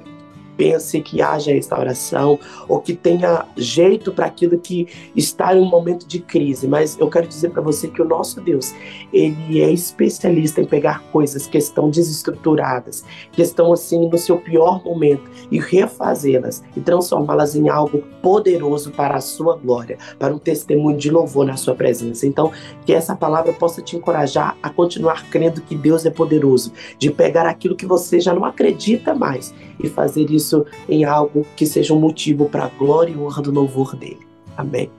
[0.57, 6.07] pense que haja restauração ou que tenha jeito para aquilo que está em um momento
[6.07, 8.73] de crise, mas eu quero dizer para você que o nosso Deus,
[9.11, 14.83] ele é especialista em pegar coisas que estão desestruturadas, que estão assim no seu pior
[14.83, 20.97] momento e refazê-las e transformá-las em algo poderoso para a sua glória, para um testemunho
[20.97, 22.25] de louvor na sua presença.
[22.25, 22.51] Então,
[22.85, 27.45] que essa palavra possa te encorajar a continuar crendo que Deus é poderoso, de pegar
[27.45, 30.44] aquilo que você já não acredita mais e fazer isso
[30.87, 34.19] em algo que seja um motivo para a glória e honra do louvor dele.
[34.57, 34.89] Amém.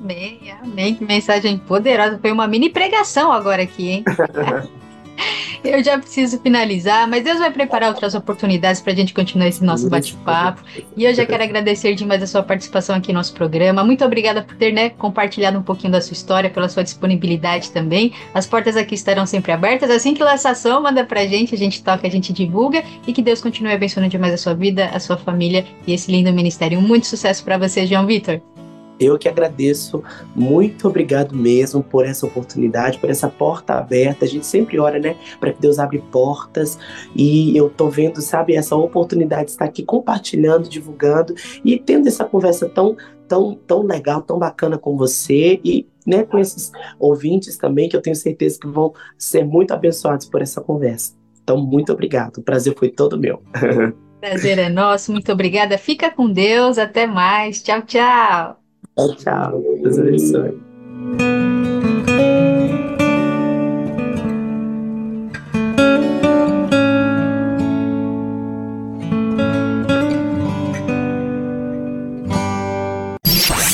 [0.00, 0.94] Amém, amém.
[0.94, 2.18] Que mensagem poderosa.
[2.18, 4.04] Foi uma mini pregação agora aqui, hein?
[5.62, 9.62] Eu já preciso finalizar, mas Deus vai preparar outras oportunidades para a gente continuar esse
[9.62, 10.62] nosso bate-papo.
[10.96, 13.84] E eu já quero agradecer demais a sua participação aqui no nosso programa.
[13.84, 18.12] Muito obrigada por ter né, compartilhado um pouquinho da sua história, pela sua disponibilidade também.
[18.32, 19.90] As portas aqui estarão sempre abertas.
[19.90, 22.82] Assim que lançar som, manda pra gente, a gente toca, a gente divulga.
[23.06, 26.32] E que Deus continue abençoando demais a sua vida, a sua família e esse lindo
[26.32, 26.80] ministério.
[26.80, 28.40] Muito sucesso para você, João Vitor.
[29.00, 30.02] Eu que agradeço,
[30.36, 34.26] muito obrigado mesmo por essa oportunidade, por essa porta aberta.
[34.26, 36.78] A gente sempre ora, né, para que Deus abra portas
[37.16, 42.24] e eu tô vendo, sabe, essa oportunidade de estar aqui compartilhando, divulgando e tendo essa
[42.24, 42.96] conversa tão
[43.26, 48.02] tão tão legal, tão bacana com você e né, com esses ouvintes também que eu
[48.02, 51.14] tenho certeza que vão ser muito abençoados por essa conversa.
[51.42, 52.38] Então, muito obrigado.
[52.38, 53.42] O prazer foi todo meu.
[54.20, 55.78] Prazer é nosso, muito obrigada.
[55.78, 57.62] Fica com Deus, até mais.
[57.62, 58.59] Tchau, tchau.
[59.08, 59.64] Tchau, tchau.
[59.82, 60.70] Deus abençoe.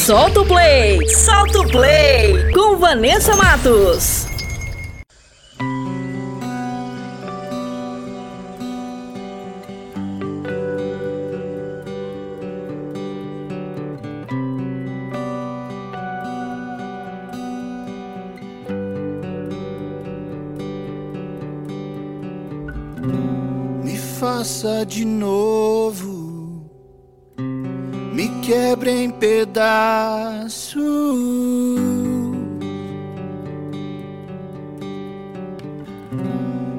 [0.07, 1.09] Solta o play!
[1.09, 2.53] Solta o play!
[2.53, 4.26] Com Vanessa Matos.
[24.67, 26.69] Faça de novo,
[28.13, 30.75] me quebre em pedaços.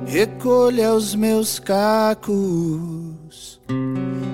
[0.06, 3.62] Recolha os meus cacos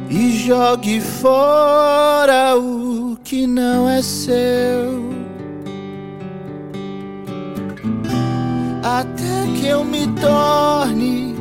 [0.09, 5.13] e jogue fora o que não é seu.
[8.81, 11.32] Até que eu me torne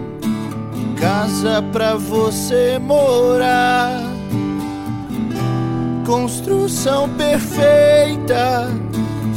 [1.02, 4.00] casa pra você morar.
[6.06, 8.70] Construção perfeita,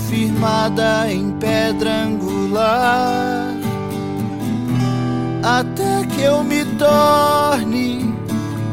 [0.07, 3.47] firmada em pedra angular.
[5.41, 8.13] Até que eu me torne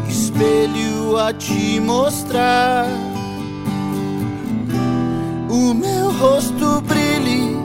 [0.07, 2.87] espelho a te mostrar.
[5.49, 7.57] O meu rosto brilhe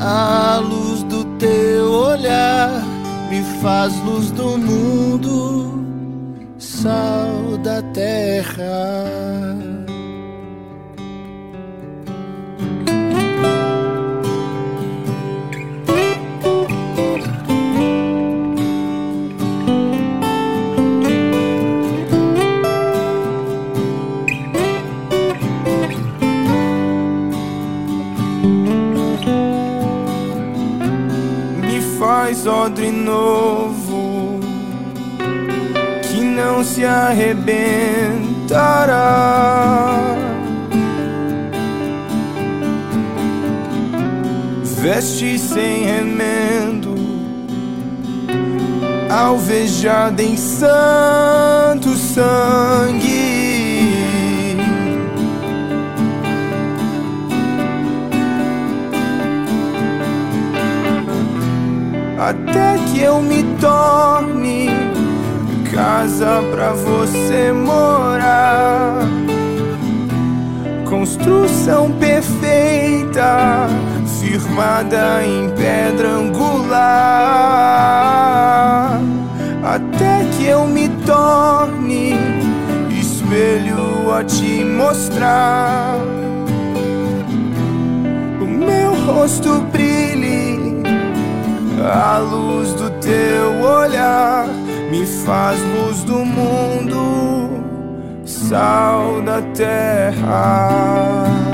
[0.00, 2.93] a luz do teu olhar
[3.34, 5.84] me faz luz do mundo,
[6.56, 9.73] sal da terra.
[32.46, 34.40] Odre novo
[36.02, 38.24] que não se arrebentará.
[44.62, 46.94] Veste sem remendo,
[49.08, 53.23] alvejada em santo sangue.
[65.74, 69.00] Casa pra você morar.
[70.88, 73.66] Construção perfeita,
[74.20, 76.60] firmada em pedra angular.
[79.64, 82.14] Até que eu me torne
[83.00, 85.96] espelho a te mostrar.
[88.40, 90.63] O meu rosto brilhe
[91.84, 94.46] a luz do teu olhar
[94.90, 97.62] me faz luz do mundo,
[98.24, 101.53] sal da terra.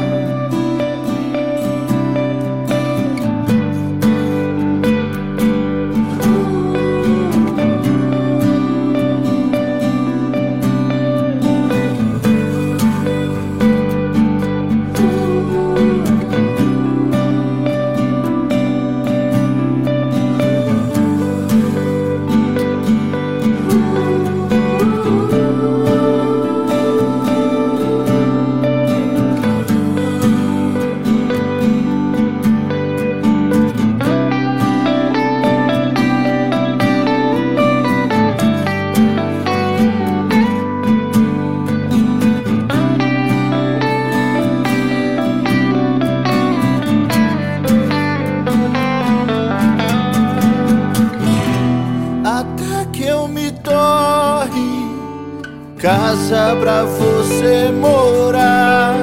[56.30, 58.94] Casa pra você morar.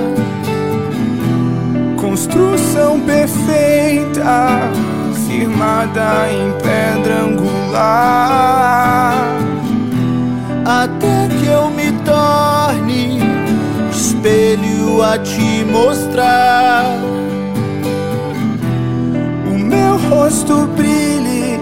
[1.98, 4.62] Construção perfeita,
[5.28, 8.56] firmada em pedra angular.
[10.66, 13.20] Até que eu me torne
[13.91, 16.86] espelho a te mostrar.
[19.52, 21.60] O meu rosto brilhe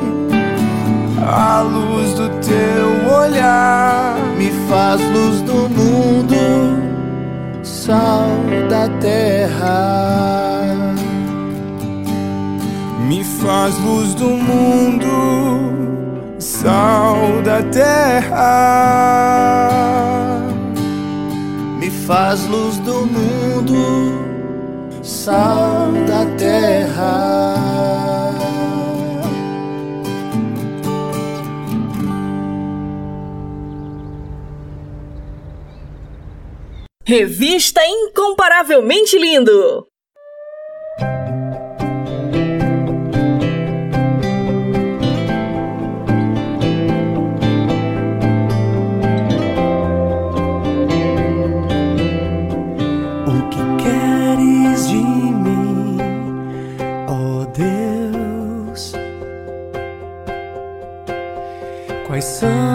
[1.27, 6.35] a luz do teu olhar me faz luz do mundo,
[7.63, 8.27] sal
[8.69, 10.75] da terra.
[13.07, 15.07] Me faz luz do mundo,
[16.39, 18.51] sal da terra.
[21.79, 24.13] Me faz luz do mundo,
[25.01, 27.54] sal da terra.
[37.07, 39.85] Revista Incomparavelmente Lindo.
[62.07, 62.74] Quais são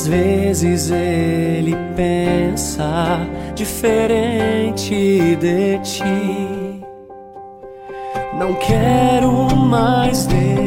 [0.00, 3.20] às vezes ele pensa
[3.54, 6.80] diferente de ti.
[8.38, 10.59] Não quero mais desperdiçar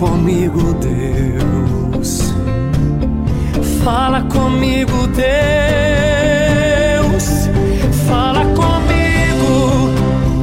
[0.00, 2.32] comigo, Deus.
[3.84, 5.24] Fala comigo, Deus.
[8.08, 9.90] Fala comigo.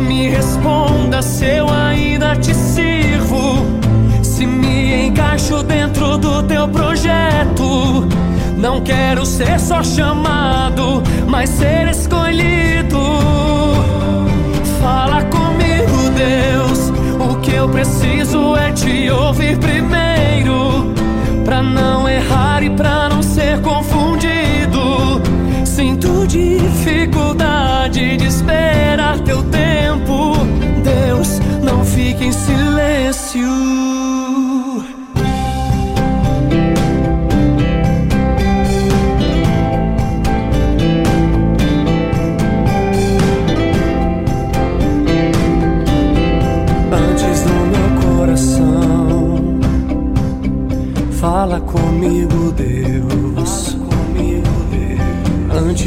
[0.08, 3.66] Me responda se eu ainda te sirvo.
[4.22, 8.08] Se me encaixo dentro do teu projeto.
[8.56, 12.87] Não quero ser só chamado, mas ser escolhido.
[17.68, 20.94] Eu preciso é te ouvir primeiro.
[21.44, 25.22] Pra não errar e pra não ser confundido.
[25.66, 30.34] Sinto dificuldade de esperar teu tempo.
[30.84, 33.87] Deus, não fique em silêncio.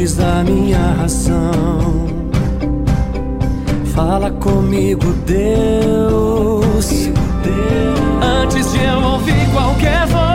[0.01, 2.07] Da minha razão,
[3.93, 7.09] fala comigo, Deus.
[8.21, 10.30] Antes de eu ouvir qualquer voz,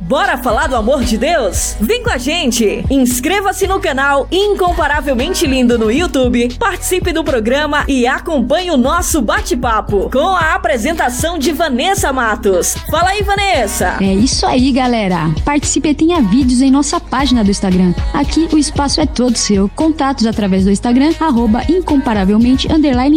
[0.00, 1.76] bora falar do amor de Deus?
[1.78, 2.82] Vem com a gente!
[2.88, 10.08] Inscreva-se no canal Incomparavelmente Lindo no YouTube, participe do programa e acompanhe o nosso bate-papo
[10.10, 12.74] com a apresentação de Vanessa Matos.
[12.90, 13.98] Fala aí, Vanessa!
[14.00, 15.30] É isso aí, galera.
[15.44, 17.92] Participe tenha vídeos em nossa página do Instagram.
[18.14, 19.68] Aqui o espaço é todo seu.
[19.70, 22.68] Contatos através do Instagram, arroba incomparavelmente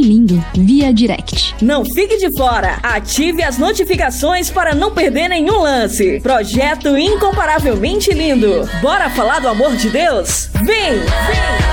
[0.02, 1.56] lindo, via direct.
[1.62, 2.80] Não fique de fora!
[2.82, 6.20] Ative as notificações para não perder nenhum lance.
[6.22, 8.68] Projeto Incomparavelmente Lindo.
[8.82, 10.50] Bora falar do amor de Deus?
[10.64, 11.73] Vem!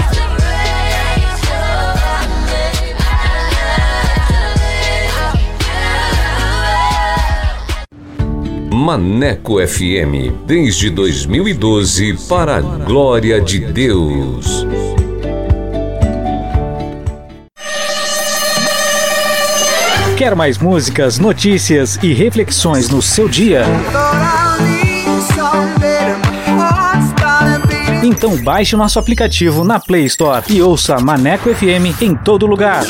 [8.80, 14.66] Maneco FM, desde 2012, para a glória de Deus.
[20.16, 23.64] Quer mais músicas, notícias e reflexões no seu dia?
[28.02, 32.86] Então baixe nosso aplicativo na Play Store e ouça Maneco FM em todo lugar.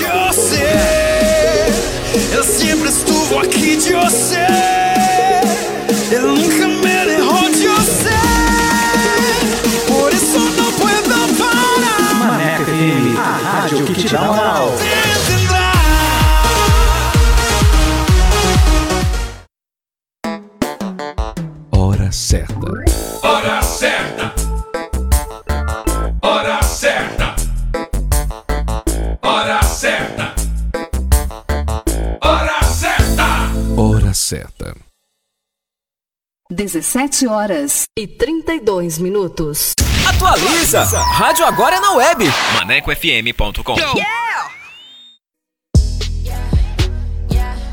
[14.00, 14.68] te dá uma moral.
[21.72, 22.54] Hora certa.
[23.22, 24.34] Hora certa.
[26.22, 27.36] Hora certa.
[29.22, 30.34] Hora certa.
[32.22, 33.50] Hora certa.
[33.76, 34.76] Hora certa.
[36.50, 39.74] 17 horas e 32 minutos.
[40.20, 40.84] Atualiza!
[41.00, 42.30] Rádio agora é na web.
[42.56, 43.74] ManecoFM.com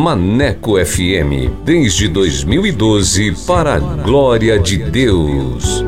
[0.00, 5.84] Maneco FM, desde 2012, para a glória de Deus.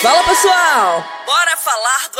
[0.00, 1.13] Fala pessoal!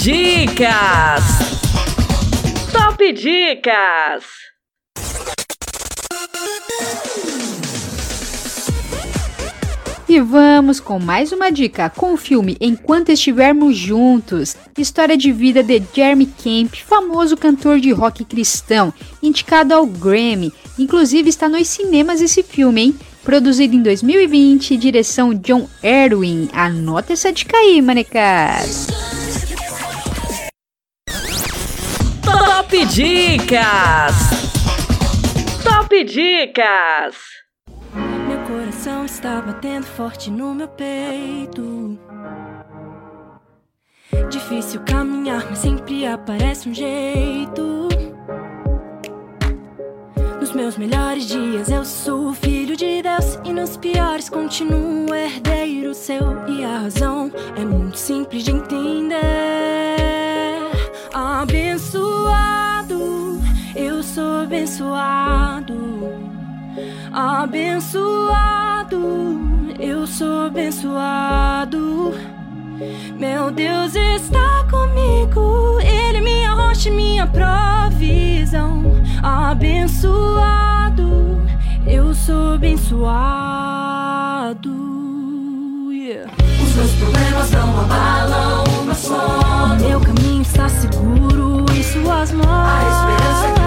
[0.00, 1.24] Dicas!
[2.72, 4.24] Top Dicas!
[10.08, 15.64] E vamos com mais uma dica com o filme Enquanto Estivermos Juntos, história de vida
[15.64, 20.52] de Jeremy Camp, famoso cantor de rock cristão, indicado ao Grammy.
[20.78, 22.94] Inclusive está nos cinemas esse filme, hein?
[23.24, 26.48] Produzido em 2020, direção John Erwin.
[26.52, 28.86] Anota essa dica aí, manecas.
[32.58, 34.14] Top Dicas!
[35.62, 37.16] Top Dicas!
[37.94, 41.96] Meu coração está batendo forte no meu peito.
[44.28, 47.88] Difícil caminhar, mas sempre aparece um jeito.
[50.40, 56.44] Nos meus melhores dias eu sou filho de Deus e nos piores continuo herdeiro seu.
[56.48, 59.47] E a razão é muito simples de entender.
[64.48, 65.76] Abençoado.
[67.12, 68.96] Abençoado,
[69.78, 72.14] eu sou abençoado.
[73.18, 78.84] Meu Deus está comigo, Ele é minha rocha minha provisão.
[79.22, 81.06] Abençoado,
[81.86, 83.18] eu sou abençoado.
[85.92, 86.32] Yeah.
[86.62, 89.76] Os meus problemas não abalam o meu sono.
[89.86, 92.46] Meu caminho está seguro em Suas mãos.
[92.48, 93.57] A esperança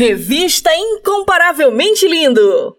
[0.00, 2.74] Revista Incomparavelmente Lindo.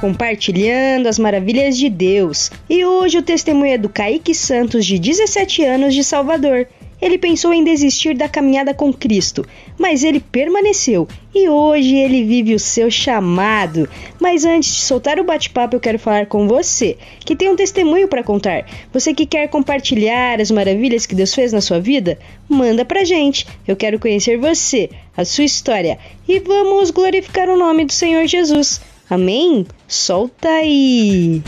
[0.00, 2.52] Compartilhando as maravilhas de Deus.
[2.70, 6.68] E hoje o testemunho é do Kaique Santos, de 17 anos, de Salvador.
[7.00, 9.46] Ele pensou em desistir da caminhada com Cristo,
[9.78, 13.88] mas ele permaneceu e hoje ele vive o seu chamado.
[14.18, 18.08] Mas antes de soltar o bate-papo, eu quero falar com você, que tem um testemunho
[18.08, 18.66] para contar.
[18.92, 22.18] Você que quer compartilhar as maravilhas que Deus fez na sua vida,
[22.48, 23.46] manda pra gente.
[23.68, 28.80] Eu quero conhecer você, a sua história e vamos glorificar o nome do Senhor Jesus.
[29.08, 29.66] Amém?
[29.86, 31.42] Solta aí!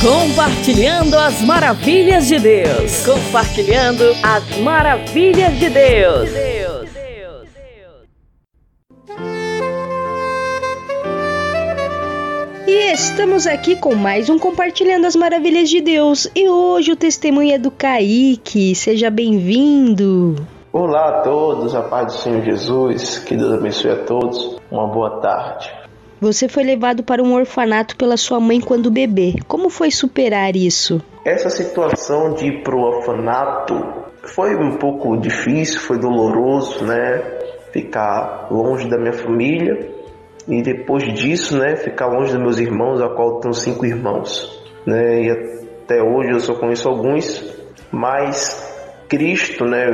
[0.00, 3.04] Compartilhando as maravilhas de Deus.
[3.04, 6.30] Compartilhando as maravilhas de Deus.
[12.64, 16.30] E estamos aqui com mais um Compartilhando as Maravilhas de Deus.
[16.32, 18.76] E hoje o testemunho é do Kaique.
[18.76, 20.36] Seja bem-vindo.
[20.72, 24.60] Olá a todos, a paz do Senhor Jesus, que Deus abençoe a todos.
[24.70, 25.77] Uma boa tarde.
[26.20, 29.34] Você foi levado para um orfanato pela sua mãe quando bebê.
[29.46, 31.00] Como foi superar isso?
[31.24, 33.74] Essa situação de ir pro orfanato
[34.24, 37.22] foi um pouco difícil, foi doloroso, né?
[37.72, 39.98] Ficar longe da minha família
[40.48, 45.22] e depois disso, né, ficar longe dos meus irmãos, a qual tenho cinco irmãos, né?
[45.22, 47.44] E até hoje eu só conheço alguns,
[47.92, 48.66] mas
[49.08, 49.86] Cristo, né,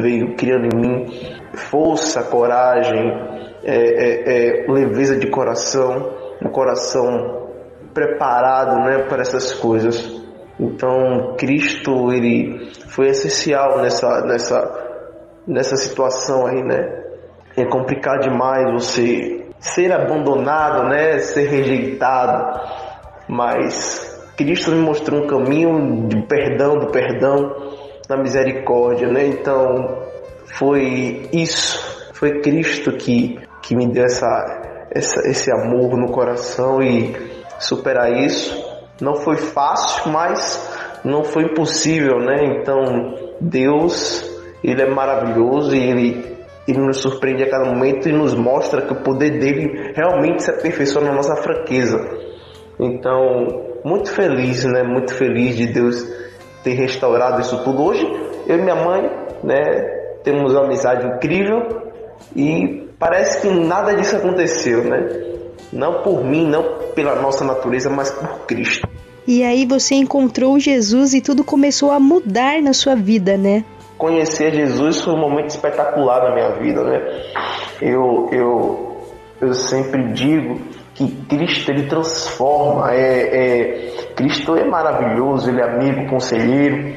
[0.00, 6.12] veio criando em mim força, coragem, é, é, é, leveza de coração,
[6.42, 7.48] um coração
[7.92, 10.18] preparado, né, para essas coisas.
[10.58, 14.88] Então, Cristo, ele foi essencial nessa, nessa,
[15.46, 17.04] nessa situação aí, né?
[17.56, 22.60] É complicado demais você ser abandonado, né, ser rejeitado,
[23.28, 27.72] mas Cristo me mostrou um caminho de perdão, do perdão,
[28.08, 29.26] da misericórdia, né?
[29.26, 30.06] Então,
[30.56, 33.38] foi isso, foi Cristo que,
[33.68, 37.14] que me deu essa, essa, esse amor no coração e
[37.58, 38.66] superar isso
[38.98, 42.46] não foi fácil, mas não foi impossível, né?
[42.46, 42.82] Então,
[43.38, 44.24] Deus,
[44.64, 46.36] Ele é maravilhoso e Ele,
[46.66, 50.50] Ele nos surpreende a cada momento e nos mostra que o poder dele realmente se
[50.50, 51.98] aperfeiçoa na nossa fraqueza.
[52.80, 54.82] Então, muito feliz, né?
[54.82, 56.02] Muito feliz de Deus
[56.64, 57.84] ter restaurado isso tudo.
[57.84, 58.04] Hoje,
[58.46, 59.02] eu e minha mãe,
[59.44, 59.60] né?
[60.24, 61.60] Temos uma amizade incrível
[62.34, 65.06] e parece que nada disso aconteceu, né?
[65.72, 66.64] Não por mim, não
[66.94, 68.88] pela nossa natureza, mas por Cristo.
[69.26, 73.64] E aí você encontrou Jesus e tudo começou a mudar na sua vida, né?
[73.98, 77.22] Conhecer Jesus foi um momento espetacular na minha vida, né?
[77.80, 79.02] Eu, eu,
[79.40, 80.60] eu sempre digo
[80.94, 86.94] que Cristo ele transforma, é, é, Cristo é maravilhoso, ele é amigo, conselheiro,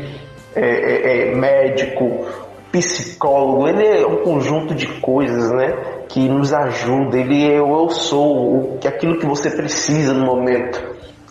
[0.56, 2.26] é, é, é médico,
[2.72, 6.06] psicólogo, ele é um conjunto de coisas, né?
[6.08, 10.82] Que nos ajuda, ele é o eu sou, o, aquilo que você precisa no momento,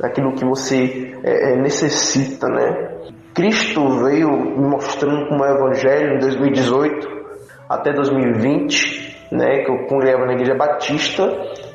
[0.03, 2.99] aquilo que você é, é, necessita, né?
[3.35, 7.09] Cristo veio mostrando como é o Evangelho em 2018
[7.69, 9.65] até 2020, né?
[9.65, 11.25] Que eu congregava na Igreja Batista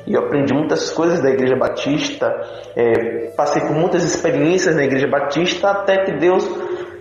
[0.06, 2.32] e eu aprendi muitas coisas da Igreja Batista,
[2.76, 6.46] é, passei por muitas experiências na Igreja Batista até que Deus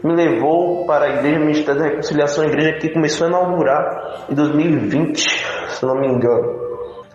[0.06, 4.36] me levou para a Igreja Ministério da Reconciliação, a igreja que começou a inaugurar em
[4.36, 6.64] 2020, se não me engano.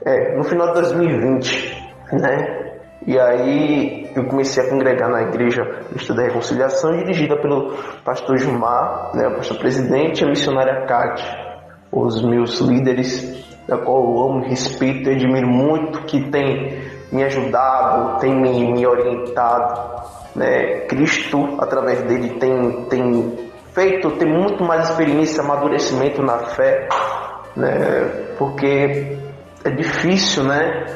[0.05, 2.73] É, no final de 2020, né?
[3.07, 9.13] E aí eu comecei a congregar na Igreja Ministério da Reconciliação, dirigida pelo pastor Gilmar,
[9.15, 11.33] né, o pastor presidente e a missionária Cátia,
[11.93, 18.19] os meus líderes, da qual eu amo, respeito e admiro muito, que tem me ajudado,
[18.19, 20.81] tem me, me orientado, né?
[20.87, 26.89] Cristo, através dele, tem, tem feito, tem muito mais experiência, amadurecimento na fé,
[27.57, 28.35] né?
[28.39, 29.17] Porque
[29.65, 30.87] é difícil, né?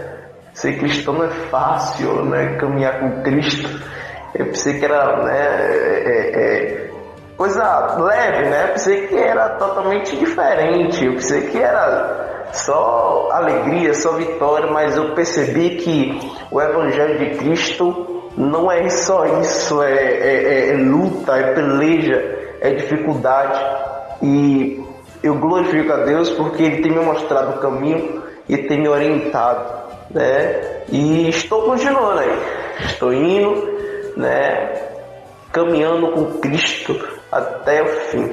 [0.52, 2.56] Ser cristão não é fácil, né?
[2.56, 3.68] Caminhar com Cristo.
[4.34, 5.36] Eu pensei que era, né?
[5.36, 6.90] É, é,
[7.36, 8.64] coisa leve, né?
[8.64, 11.04] Eu pensei que era totalmente diferente.
[11.04, 16.20] Eu pensei que era só alegria, só vitória, mas eu percebi que
[16.50, 22.74] o Evangelho de Cristo não é só isso, é, é, é luta, é peleja, é
[22.74, 23.60] dificuldade.
[24.22, 24.82] E
[25.22, 29.64] eu glorifico a Deus porque Ele tem me mostrado o caminho e tem me orientado,
[30.10, 30.82] né?
[30.90, 32.38] E estou continuando aí,
[32.86, 34.72] estou indo, né?
[35.52, 36.98] Caminhando com Cristo
[37.30, 38.30] até o fim.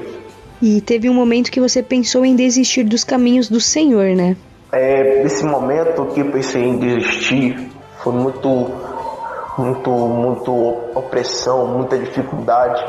[0.61, 4.35] E teve um momento que você pensou em desistir dos caminhos do Senhor, né?
[4.71, 7.69] É, esse momento que eu pensei em desistir
[8.03, 8.71] foi muito,
[9.57, 10.51] muito, muito
[10.95, 12.83] opressão, muita dificuldade.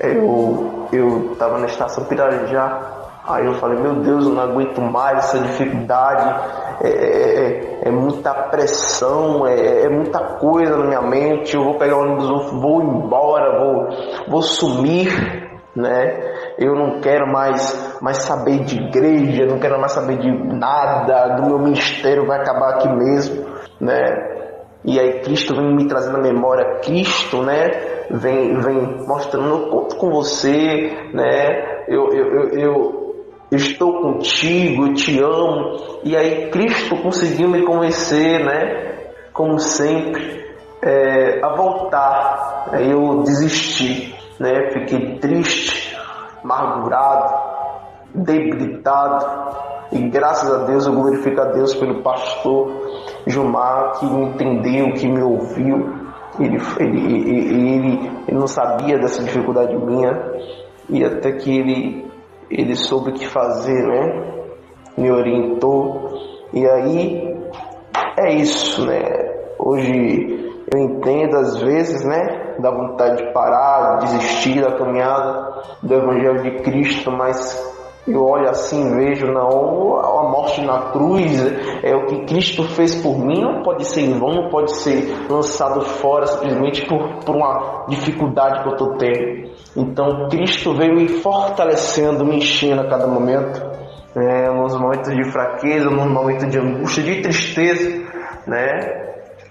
[0.00, 2.80] eu, eu tava na estação Pirajá,
[3.26, 6.40] aí eu falei, meu Deus, eu não aguento mais essa dificuldade,
[6.82, 11.78] é, é, é, é muita pressão, é, é, muita coisa na minha mente, eu vou
[11.78, 13.88] pegar o ônibus, vou embora, vou,
[14.28, 15.08] vou sumir,
[15.74, 16.32] né?
[16.58, 21.46] Eu não quero mais, mais saber de igreja, não quero mais saber de nada, do
[21.46, 23.44] meu ministério vai acabar aqui mesmo,
[23.80, 24.33] né?
[24.84, 27.70] E aí Cristo vem me trazendo a memória, Cristo, né?
[28.10, 31.84] Vem, vem mostrando, eu conto com você, né?
[31.88, 33.16] Eu, eu, eu, eu,
[33.50, 36.00] eu estou contigo, eu te amo.
[36.04, 39.08] E aí Cristo conseguiu me convencer, né?
[39.32, 40.44] Como sempre,
[40.82, 42.68] é, a voltar.
[42.72, 44.70] Aí eu desisti, né?
[44.70, 45.96] Fiquei triste,
[46.42, 47.53] amargurado,
[48.14, 49.26] debilitado.
[49.92, 52.70] E graças a Deus eu glorifico a Deus pelo pastor
[53.26, 56.04] Gilmar que me entendeu, que me ouviu.
[56.38, 60.32] Ele, ele, ele, ele, não sabia dessa dificuldade minha
[60.88, 62.10] e até que ele,
[62.50, 64.32] ele soube o que fazer, né?
[64.96, 66.10] Me orientou.
[66.52, 67.36] E aí
[68.18, 69.00] é isso, né?
[69.58, 72.56] Hoje eu entendo às vezes, né?
[72.58, 77.74] Da vontade de parar, desistir da caminhada do Evangelho de Cristo, mas
[78.06, 81.40] eu olho assim, vejo não a morte na cruz,
[81.82, 85.26] é o que Cristo fez por mim, não pode ser em vão, não pode ser
[85.28, 89.50] lançado fora simplesmente por, por uma dificuldade que eu estou tendo.
[89.76, 93.60] Então Cristo veio me fortalecendo, me enchendo a cada momento,
[94.14, 98.04] né, nos momentos de fraqueza, nos momentos de angústia, de tristeza,
[98.46, 99.02] né?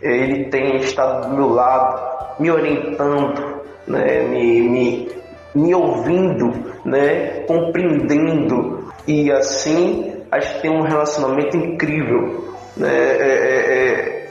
[0.02, 5.08] Ele tem estado do meu lado, me orientando, né, me, me,
[5.54, 6.52] me ouvindo,
[6.86, 12.56] né, compreendendo e assim a gente tem um relacionamento incrível.
[12.76, 12.90] Né?
[12.90, 14.30] É, é, é,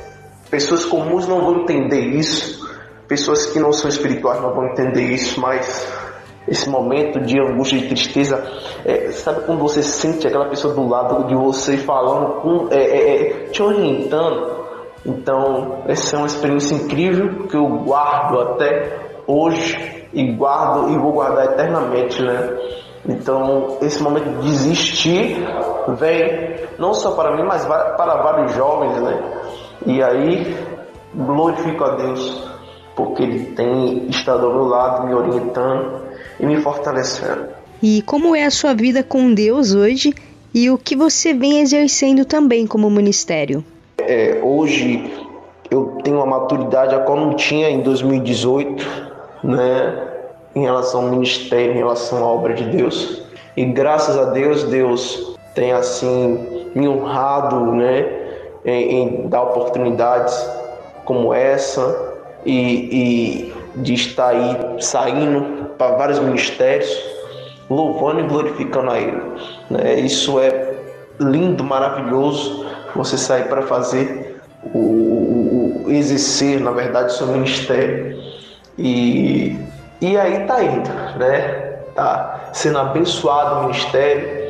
[0.51, 2.69] pessoas comuns não vão entender isso,
[3.07, 5.87] pessoas que não são espirituais não vão entender isso, mas
[6.49, 8.45] esse momento de angústia e tristeza,
[8.85, 13.31] é, sabe quando você sente aquela pessoa do lado de você falando, com, é, é,
[13.51, 14.63] te orientando?
[15.07, 21.13] Então, essa é uma experiência incrível que eu guardo até hoje e guardo e vou
[21.13, 22.57] guardar eternamente, né?
[23.09, 25.45] Então, esse momento de desistir
[25.99, 29.21] vem não só para mim, mas para vários jovens, né?
[29.87, 30.57] E aí,
[31.15, 32.49] glorifico a Deus,
[32.95, 36.03] porque Ele tem estado ao meu lado, me orientando
[36.39, 37.47] e me fortalecendo.
[37.83, 40.15] E como é a sua vida com Deus hoje
[40.55, 43.65] e o que você vem exercendo também como ministério?
[43.99, 45.13] É, hoje
[45.69, 49.12] eu tenho uma maturidade a qual não tinha em 2018,
[49.43, 50.09] né?
[50.55, 53.23] Em relação ao ministério, em relação à obra de Deus.
[53.57, 58.21] E graças a Deus, Deus tem assim me honrado, né?
[58.65, 60.35] Em, em dar oportunidades
[61.05, 62.15] como essa
[62.47, 66.89] e, e de estar aí saindo para vários ministérios,
[67.69, 69.23] louvando e glorificando a Ele.
[69.71, 70.01] Né?
[70.01, 70.75] Isso é
[71.19, 72.67] lindo, maravilhoso.
[72.95, 74.41] Você sair para fazer
[74.75, 78.22] o, o, o, exercer, na verdade, seu ministério.
[78.79, 79.59] E,
[80.01, 81.73] e aí tá indo, né?
[81.95, 84.43] Tá sendo abençoado o ministério.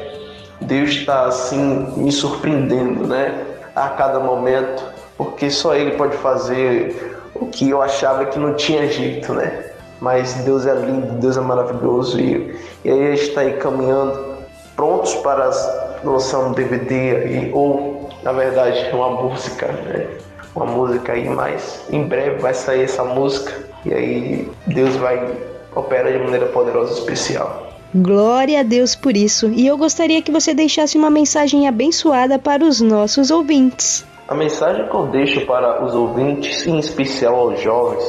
[0.60, 3.44] Deus está assim me surpreendendo, né?
[3.74, 4.84] A cada momento,
[5.16, 9.70] porque só Ele pode fazer o que eu achava que não tinha jeito, né?
[10.00, 14.36] Mas Deus é lindo, Deus é maravilhoso e, e aí a gente está aí caminhando,
[14.74, 15.50] prontos para
[16.04, 20.06] lançar um DVD aí, ou na verdade uma música, né?
[20.54, 25.36] Uma música aí, mas em breve vai sair essa música e aí Deus vai
[25.74, 27.68] operar de maneira poderosa e especial.
[27.94, 29.48] Glória a Deus por isso.
[29.48, 34.06] E eu gostaria que você deixasse uma mensagem abençoada para os nossos ouvintes.
[34.26, 38.02] A mensagem que eu deixo para os ouvintes, em especial aos jovens,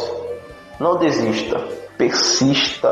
[0.79, 1.59] não desista,
[1.97, 2.89] persista,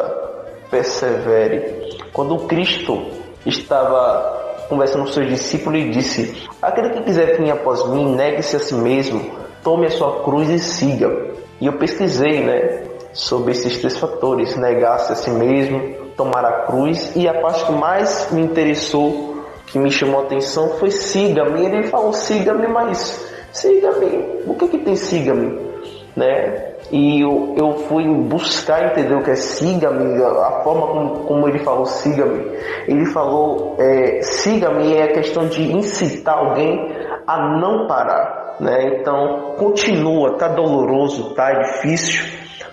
[0.70, 1.98] persevere.
[2.12, 3.06] Quando Cristo
[3.46, 8.60] estava conversando com seus discípulos e disse: Aquele que quiser vir após mim, negue-se a
[8.60, 9.32] si mesmo,
[9.64, 11.32] tome a sua cruz e siga.
[11.62, 12.84] E eu pesquisei, né,
[13.14, 17.72] sobre esses três fatores: negar-se a si mesmo, tomar a cruz e a parte que
[17.72, 19.32] mais me interessou
[19.68, 21.66] que me chamou a atenção foi siga-me.
[21.66, 24.42] Ele falou siga-me, mas siga-me.
[24.46, 25.72] O que que tem siga-me?
[26.16, 26.72] Né?
[26.92, 31.60] E eu, eu fui buscar entender o que é siga-me, a forma como, como ele
[31.60, 32.46] falou siga-me.
[32.86, 36.92] Ele falou é, siga-me é a questão de incitar alguém
[37.28, 38.56] a não parar.
[38.60, 39.00] Né?
[39.00, 42.24] Então continua, tá doloroso, tá difícil,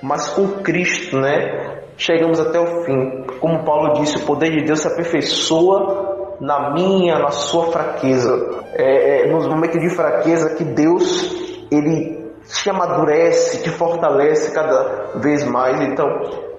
[0.02, 1.78] mas com Cristo, né?
[1.96, 3.24] Chegamos até o fim.
[3.40, 8.62] Como Paulo disse, o poder de Deus se aperfeiçoa na minha, na sua fraqueza.
[8.74, 11.34] É, é, nos momentos de fraqueza que Deus
[11.70, 15.80] ele te amadurece, te fortalece cada vez mais.
[15.80, 16.06] Então,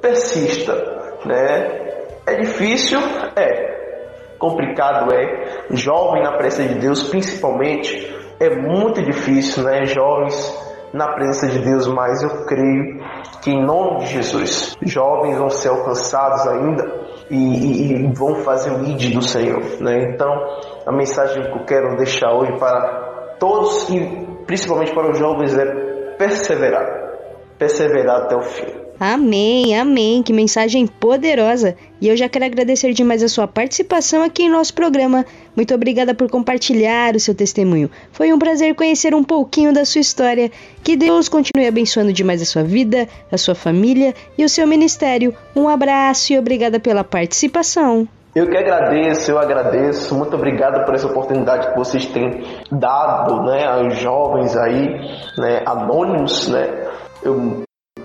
[0.02, 0.74] persista,
[1.26, 1.90] né?
[2.26, 2.99] É difícil,
[3.36, 3.78] é.
[4.40, 5.68] Complicado é.
[5.72, 9.86] Jovem na presença de Deus, principalmente, é muito difícil, né?
[9.86, 10.57] Jovens
[10.94, 12.99] na presença de Deus, mas eu creio
[13.41, 16.84] que em nome de Jesus, jovens vão ser alcançados ainda
[17.30, 20.14] e, e, e vão fazer o id do Senhor, né?
[20.14, 20.32] Então,
[20.86, 26.16] a mensagem que eu quero deixar hoje para todos e principalmente para os jovens é
[26.18, 26.86] perseverar,
[27.57, 28.89] perseverar até o fim.
[28.99, 30.21] Amém, amém.
[30.21, 31.77] Que mensagem poderosa.
[32.01, 35.26] E eu já quero agradecer demais a sua participação aqui em nosso programa.
[35.55, 37.89] Muito obrigada por compartilhar o seu testemunho.
[38.11, 40.51] Foi um prazer conhecer um pouquinho da sua história.
[40.84, 45.34] Que Deus continue abençoando demais a sua vida, a sua família e o seu ministério.
[45.55, 48.05] Um abraço e obrigada pela participação.
[48.35, 50.13] Eu que agradeço, eu agradeço.
[50.13, 54.88] Muito obrigado por essa oportunidade que vocês têm dado, né, aos jovens aí,
[55.38, 56.88] né, anônimos, né.
[57.23, 57.63] Eu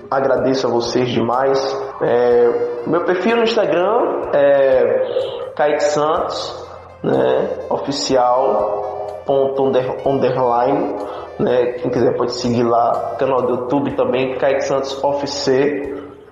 [0.09, 1.59] agradeço a vocês demais.
[2.01, 6.67] É, meu perfil no Instagram é Kaique Santos,
[7.03, 10.95] né, oficial, ponto under, underline,
[11.39, 15.49] né, quem quiser pode seguir lá, canal do YouTube também, Kaique Santos Office.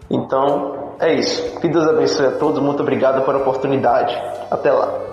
[0.09, 1.59] Então, é isso.
[1.59, 4.15] Que Deus abençoe a todos, muito obrigado pela oportunidade.
[4.51, 5.12] Até lá.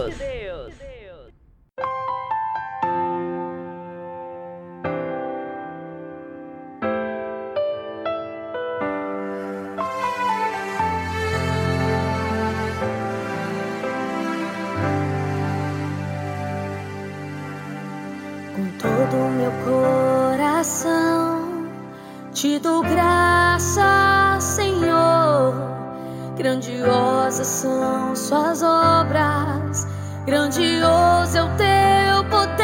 [30.25, 32.61] Grandioso é o teu poder.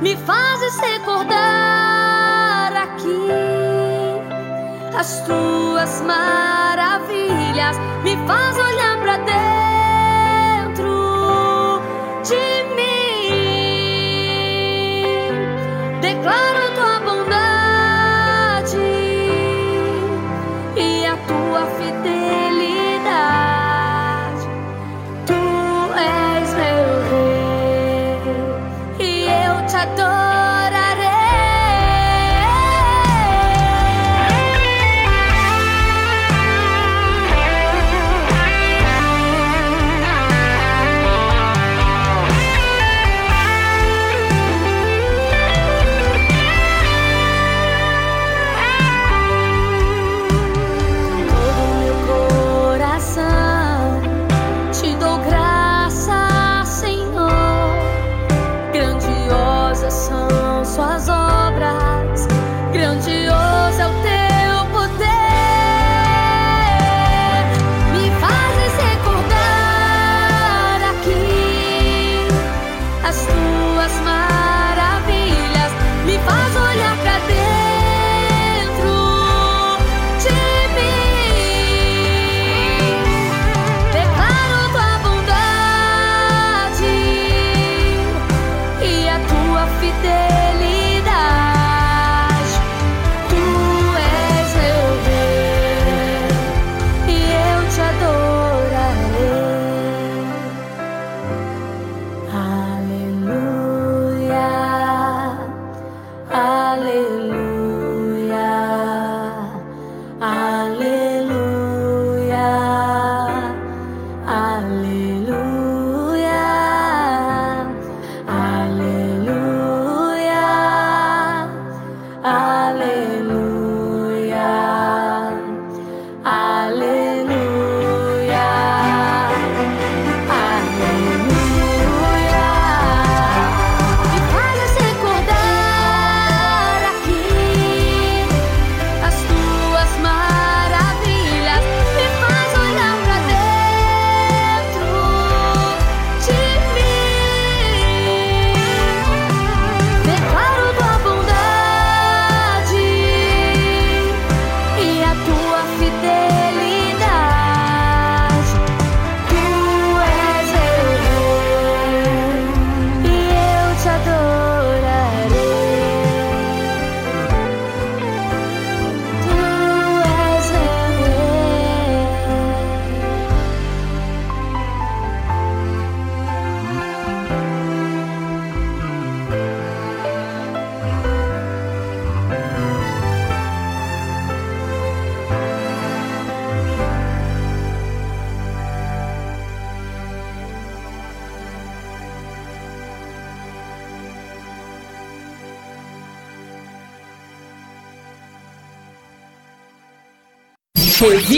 [0.00, 3.28] Me fazes recordar aqui
[4.96, 6.57] as tuas maravilhas,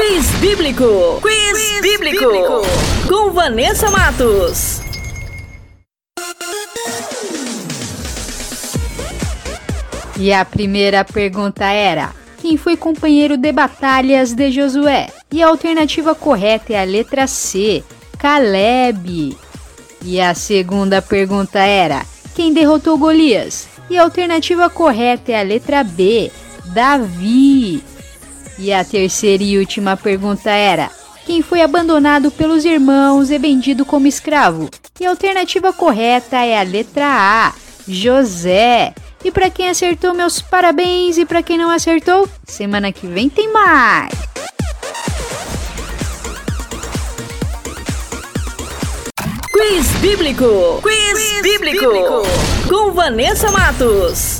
[0.00, 1.20] Quiz Bíblico.
[1.20, 2.24] Quiz, Quiz bíblico.
[2.24, 2.62] bíblico.
[3.06, 4.80] Com Vanessa Matos.
[10.18, 15.08] E a primeira pergunta era: quem foi companheiro de batalhas de Josué?
[15.30, 17.84] E a alternativa correta é a letra C,
[18.18, 19.36] Caleb.
[20.02, 23.68] E a segunda pergunta era: quem derrotou Golias?
[23.90, 26.32] E a alternativa correta é a letra B,
[26.72, 27.89] Davi.
[28.62, 30.90] E a terceira e última pergunta era:
[31.24, 34.68] quem foi abandonado pelos irmãos e vendido como escravo?
[35.00, 37.54] E a alternativa correta é a letra A,
[37.88, 38.92] José.
[39.24, 41.16] E para quem acertou, meus parabéns.
[41.16, 44.12] E para quem não acertou, semana que vem tem mais.
[49.50, 50.80] Quiz Bíblico.
[50.82, 51.86] Quiz, Quiz bíblico.
[51.86, 52.22] bíblico.
[52.68, 54.39] Com Vanessa Matos.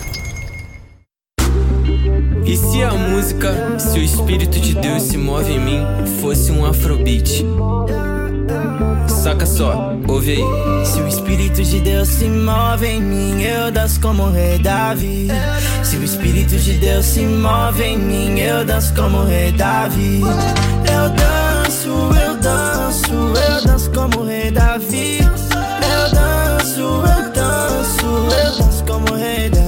[2.44, 5.86] E se a música, se o Espírito de Deus se move em mim,
[6.20, 7.44] fosse um afrobeat?
[9.08, 10.86] Saca só, ouve aí.
[10.86, 15.28] Se o Espírito de Deus se move em mim, eu danço como o rei Davi.
[15.84, 20.20] Se o Espírito de Deus se move em mim, eu danço como o rei Davi.
[20.22, 25.18] Eu danço, eu danço, eu danço como o rei Davi.
[25.20, 29.59] Eu danço, eu danço, eu danço como o rei Davi.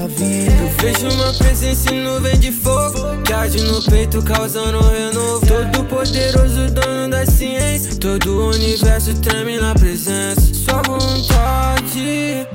[0.83, 5.39] Vejo uma presença em nuvem de fogo que arde no peito, causando um renovo.
[5.47, 7.95] Todo poderoso, dono da ciência.
[7.95, 10.41] Todo o universo treme na presença.
[10.53, 12.45] Sua vontade,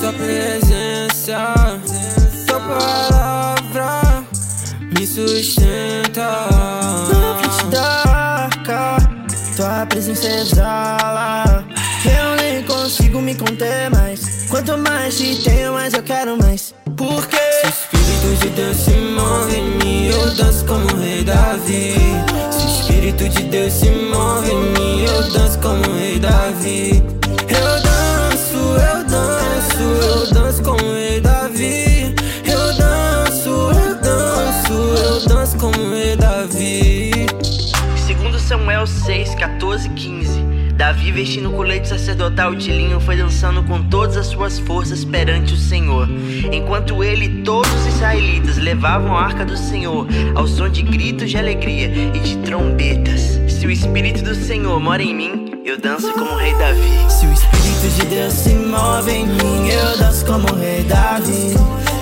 [0.00, 1.54] sua presença,
[2.46, 4.24] sua palavra
[4.80, 6.48] me sustenta.
[7.20, 8.96] Na frente da arca,
[9.54, 11.66] tua presença exala.
[12.02, 14.07] Eu nem consigo me conter mais.
[14.48, 16.74] Quanto mais te tenho, mais eu quero mais.
[16.96, 21.22] Porque se o Espírito de Deus se move em mim, eu danço como o rei
[21.22, 21.94] Davi.
[22.50, 27.02] Se o Espírito de Deus se move em mim, eu danço como o rei Davi.
[27.46, 32.14] Eu danço, eu danço, eu danço como o rei Davi.
[32.44, 37.26] Eu danço, eu danço, eu danço como o rei Davi.
[38.06, 40.57] Segundo Samuel 6, 14, 15.
[40.78, 45.52] Davi, vestindo o colete sacerdotal de linho, foi dançando com todas as suas forças perante
[45.52, 46.08] o Senhor.
[46.52, 50.06] Enquanto ele e todos os israelitas levavam a arca do Senhor
[50.36, 53.40] ao som de gritos de alegria e de trombetas.
[53.48, 57.10] Se o Espírito do Senhor mora em mim, eu danço como o rei Davi.
[57.10, 61.56] Se o Espírito de Deus se move em mim, eu danço como o rei Davi.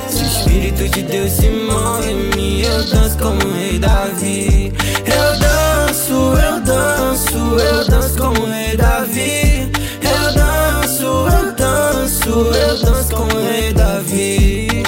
[0.07, 4.71] Se o Espírito de Deus se move em mim, eu danço como o rei Davi.
[5.07, 9.73] Eu danço, eu danço, eu danço como o rei Davi.
[10.03, 14.83] Eu danço, eu danço, eu danço como o rei Davi.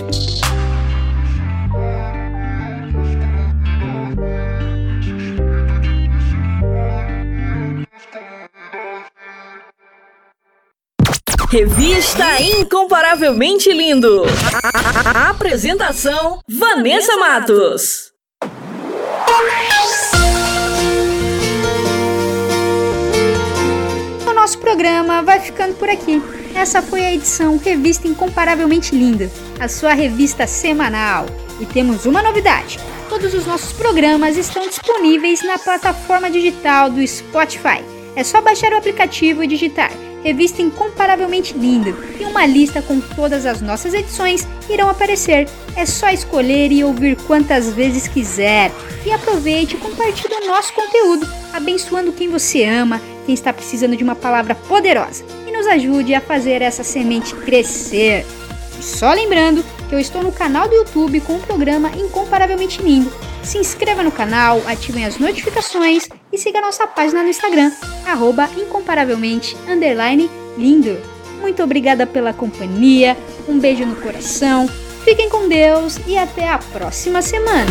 [11.51, 14.25] Revista Incomparavelmente Lindo.
[15.15, 18.13] A apresentação: Vanessa Matos.
[24.69, 26.23] Programa vai ficando por aqui.
[26.55, 31.25] Essa foi a edição Revista Incomparavelmente Linda, a sua revista semanal.
[31.59, 32.79] E temos uma novidade:
[33.09, 37.83] todos os nossos programas estão disponíveis na plataforma digital do Spotify.
[38.15, 39.91] É só baixar o aplicativo e digitar
[40.23, 45.49] Revista Incomparavelmente Linda e uma lista com todas as nossas edições irão aparecer.
[45.77, 48.71] É só escolher e ouvir quantas vezes quiser.
[49.07, 54.03] E aproveite e compartilhe o nosso conteúdo, abençoando quem você ama, quem está precisando de
[54.03, 55.23] uma palavra poderosa.
[55.47, 58.25] E nos ajude a fazer essa semente crescer.
[58.79, 63.13] E só lembrando que eu estou no canal do YouTube com o programa Incomparavelmente Lindo.
[63.43, 67.71] Se inscreva no canal, ativem as notificações e siga nossa página no Instagram,
[68.07, 69.55] arroba incomparavelmente
[70.57, 70.99] lindo.
[71.43, 73.15] Muito obrigada pela companhia,
[73.47, 74.69] um beijo no coração,
[75.05, 77.71] fiquem com Deus e até a próxima semana.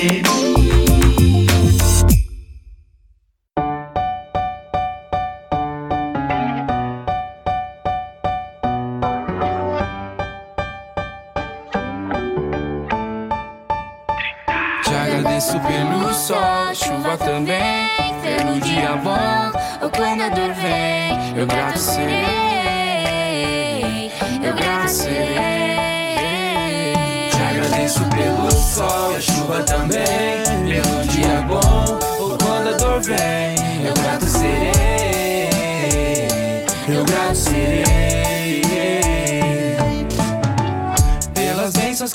[21.81, 22.50] Vem,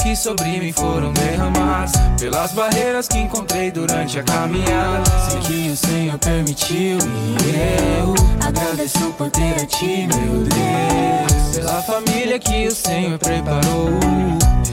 [0.06, 5.02] que sobre mim foram derramadas Pelas barreiras que encontrei durante a caminhada.
[5.28, 6.98] Sei que o Senhor permitiu
[7.44, 8.14] e eu
[8.46, 11.56] Agradeço por ter a ti, meu Deus.
[11.56, 13.90] Pela família que o Senhor preparou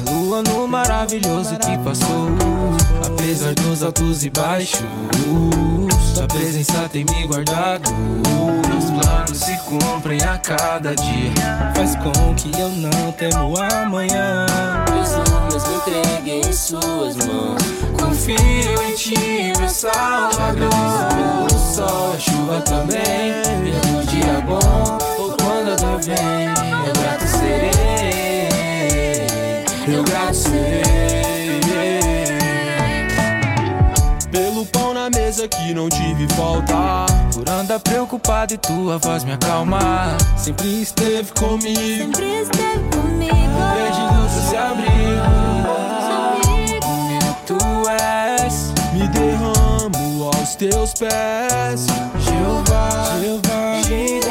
[0.06, 2.30] Pelo ano maravilhoso que passou
[3.06, 4.84] Apesar dos altos e baixos
[6.14, 7.90] Sua presença tem me guardado.
[8.70, 14.46] Meus planos se cumprem a cada dia Faz com que eu não temo amanhã
[15.04, 17.62] Jesus, me entregue em suas mãos.
[18.00, 20.70] Confio em ti, meu Salvador.
[21.14, 26.53] Pelo sol, a chuva também Pelo dia bom, ou quando a dor vem
[35.44, 37.06] pão na mesa que não tive falta.
[37.34, 40.18] Por andar preocupado e tua voz me acalma.
[40.38, 41.80] Sempre esteve comigo.
[41.80, 43.34] Sempre esteve comigo.
[43.74, 45.24] Perdido tu se abriu.
[46.82, 47.58] Comigo tu
[47.90, 51.88] és Me derramo aos teus pés.
[52.20, 54.23] Jeová, Jeová, Meus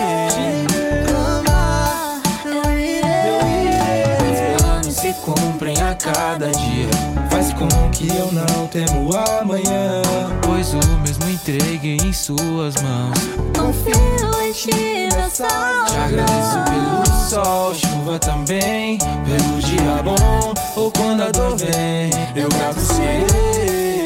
[6.02, 6.88] cada dia.
[7.30, 9.10] Faz com que eu não temo
[9.40, 10.02] amanhã.
[10.44, 13.18] Pois o mesmo entregue em suas mãos.
[13.56, 15.86] Confio em ti, meu Salvador.
[15.86, 22.10] Te agradeço pelo sol, chuva também Pelo dia bom, ou quando a dor vem.
[22.34, 24.04] Eu grato serei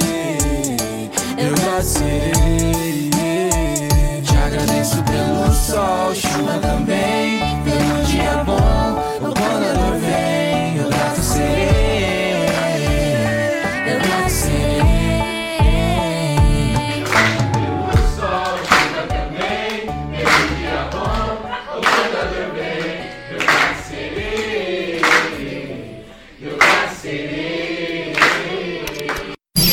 [1.38, 3.10] Eu grato serei
[4.22, 9.75] Te agradeço pelo sol, chuva também Pelo dia bom, ou quando a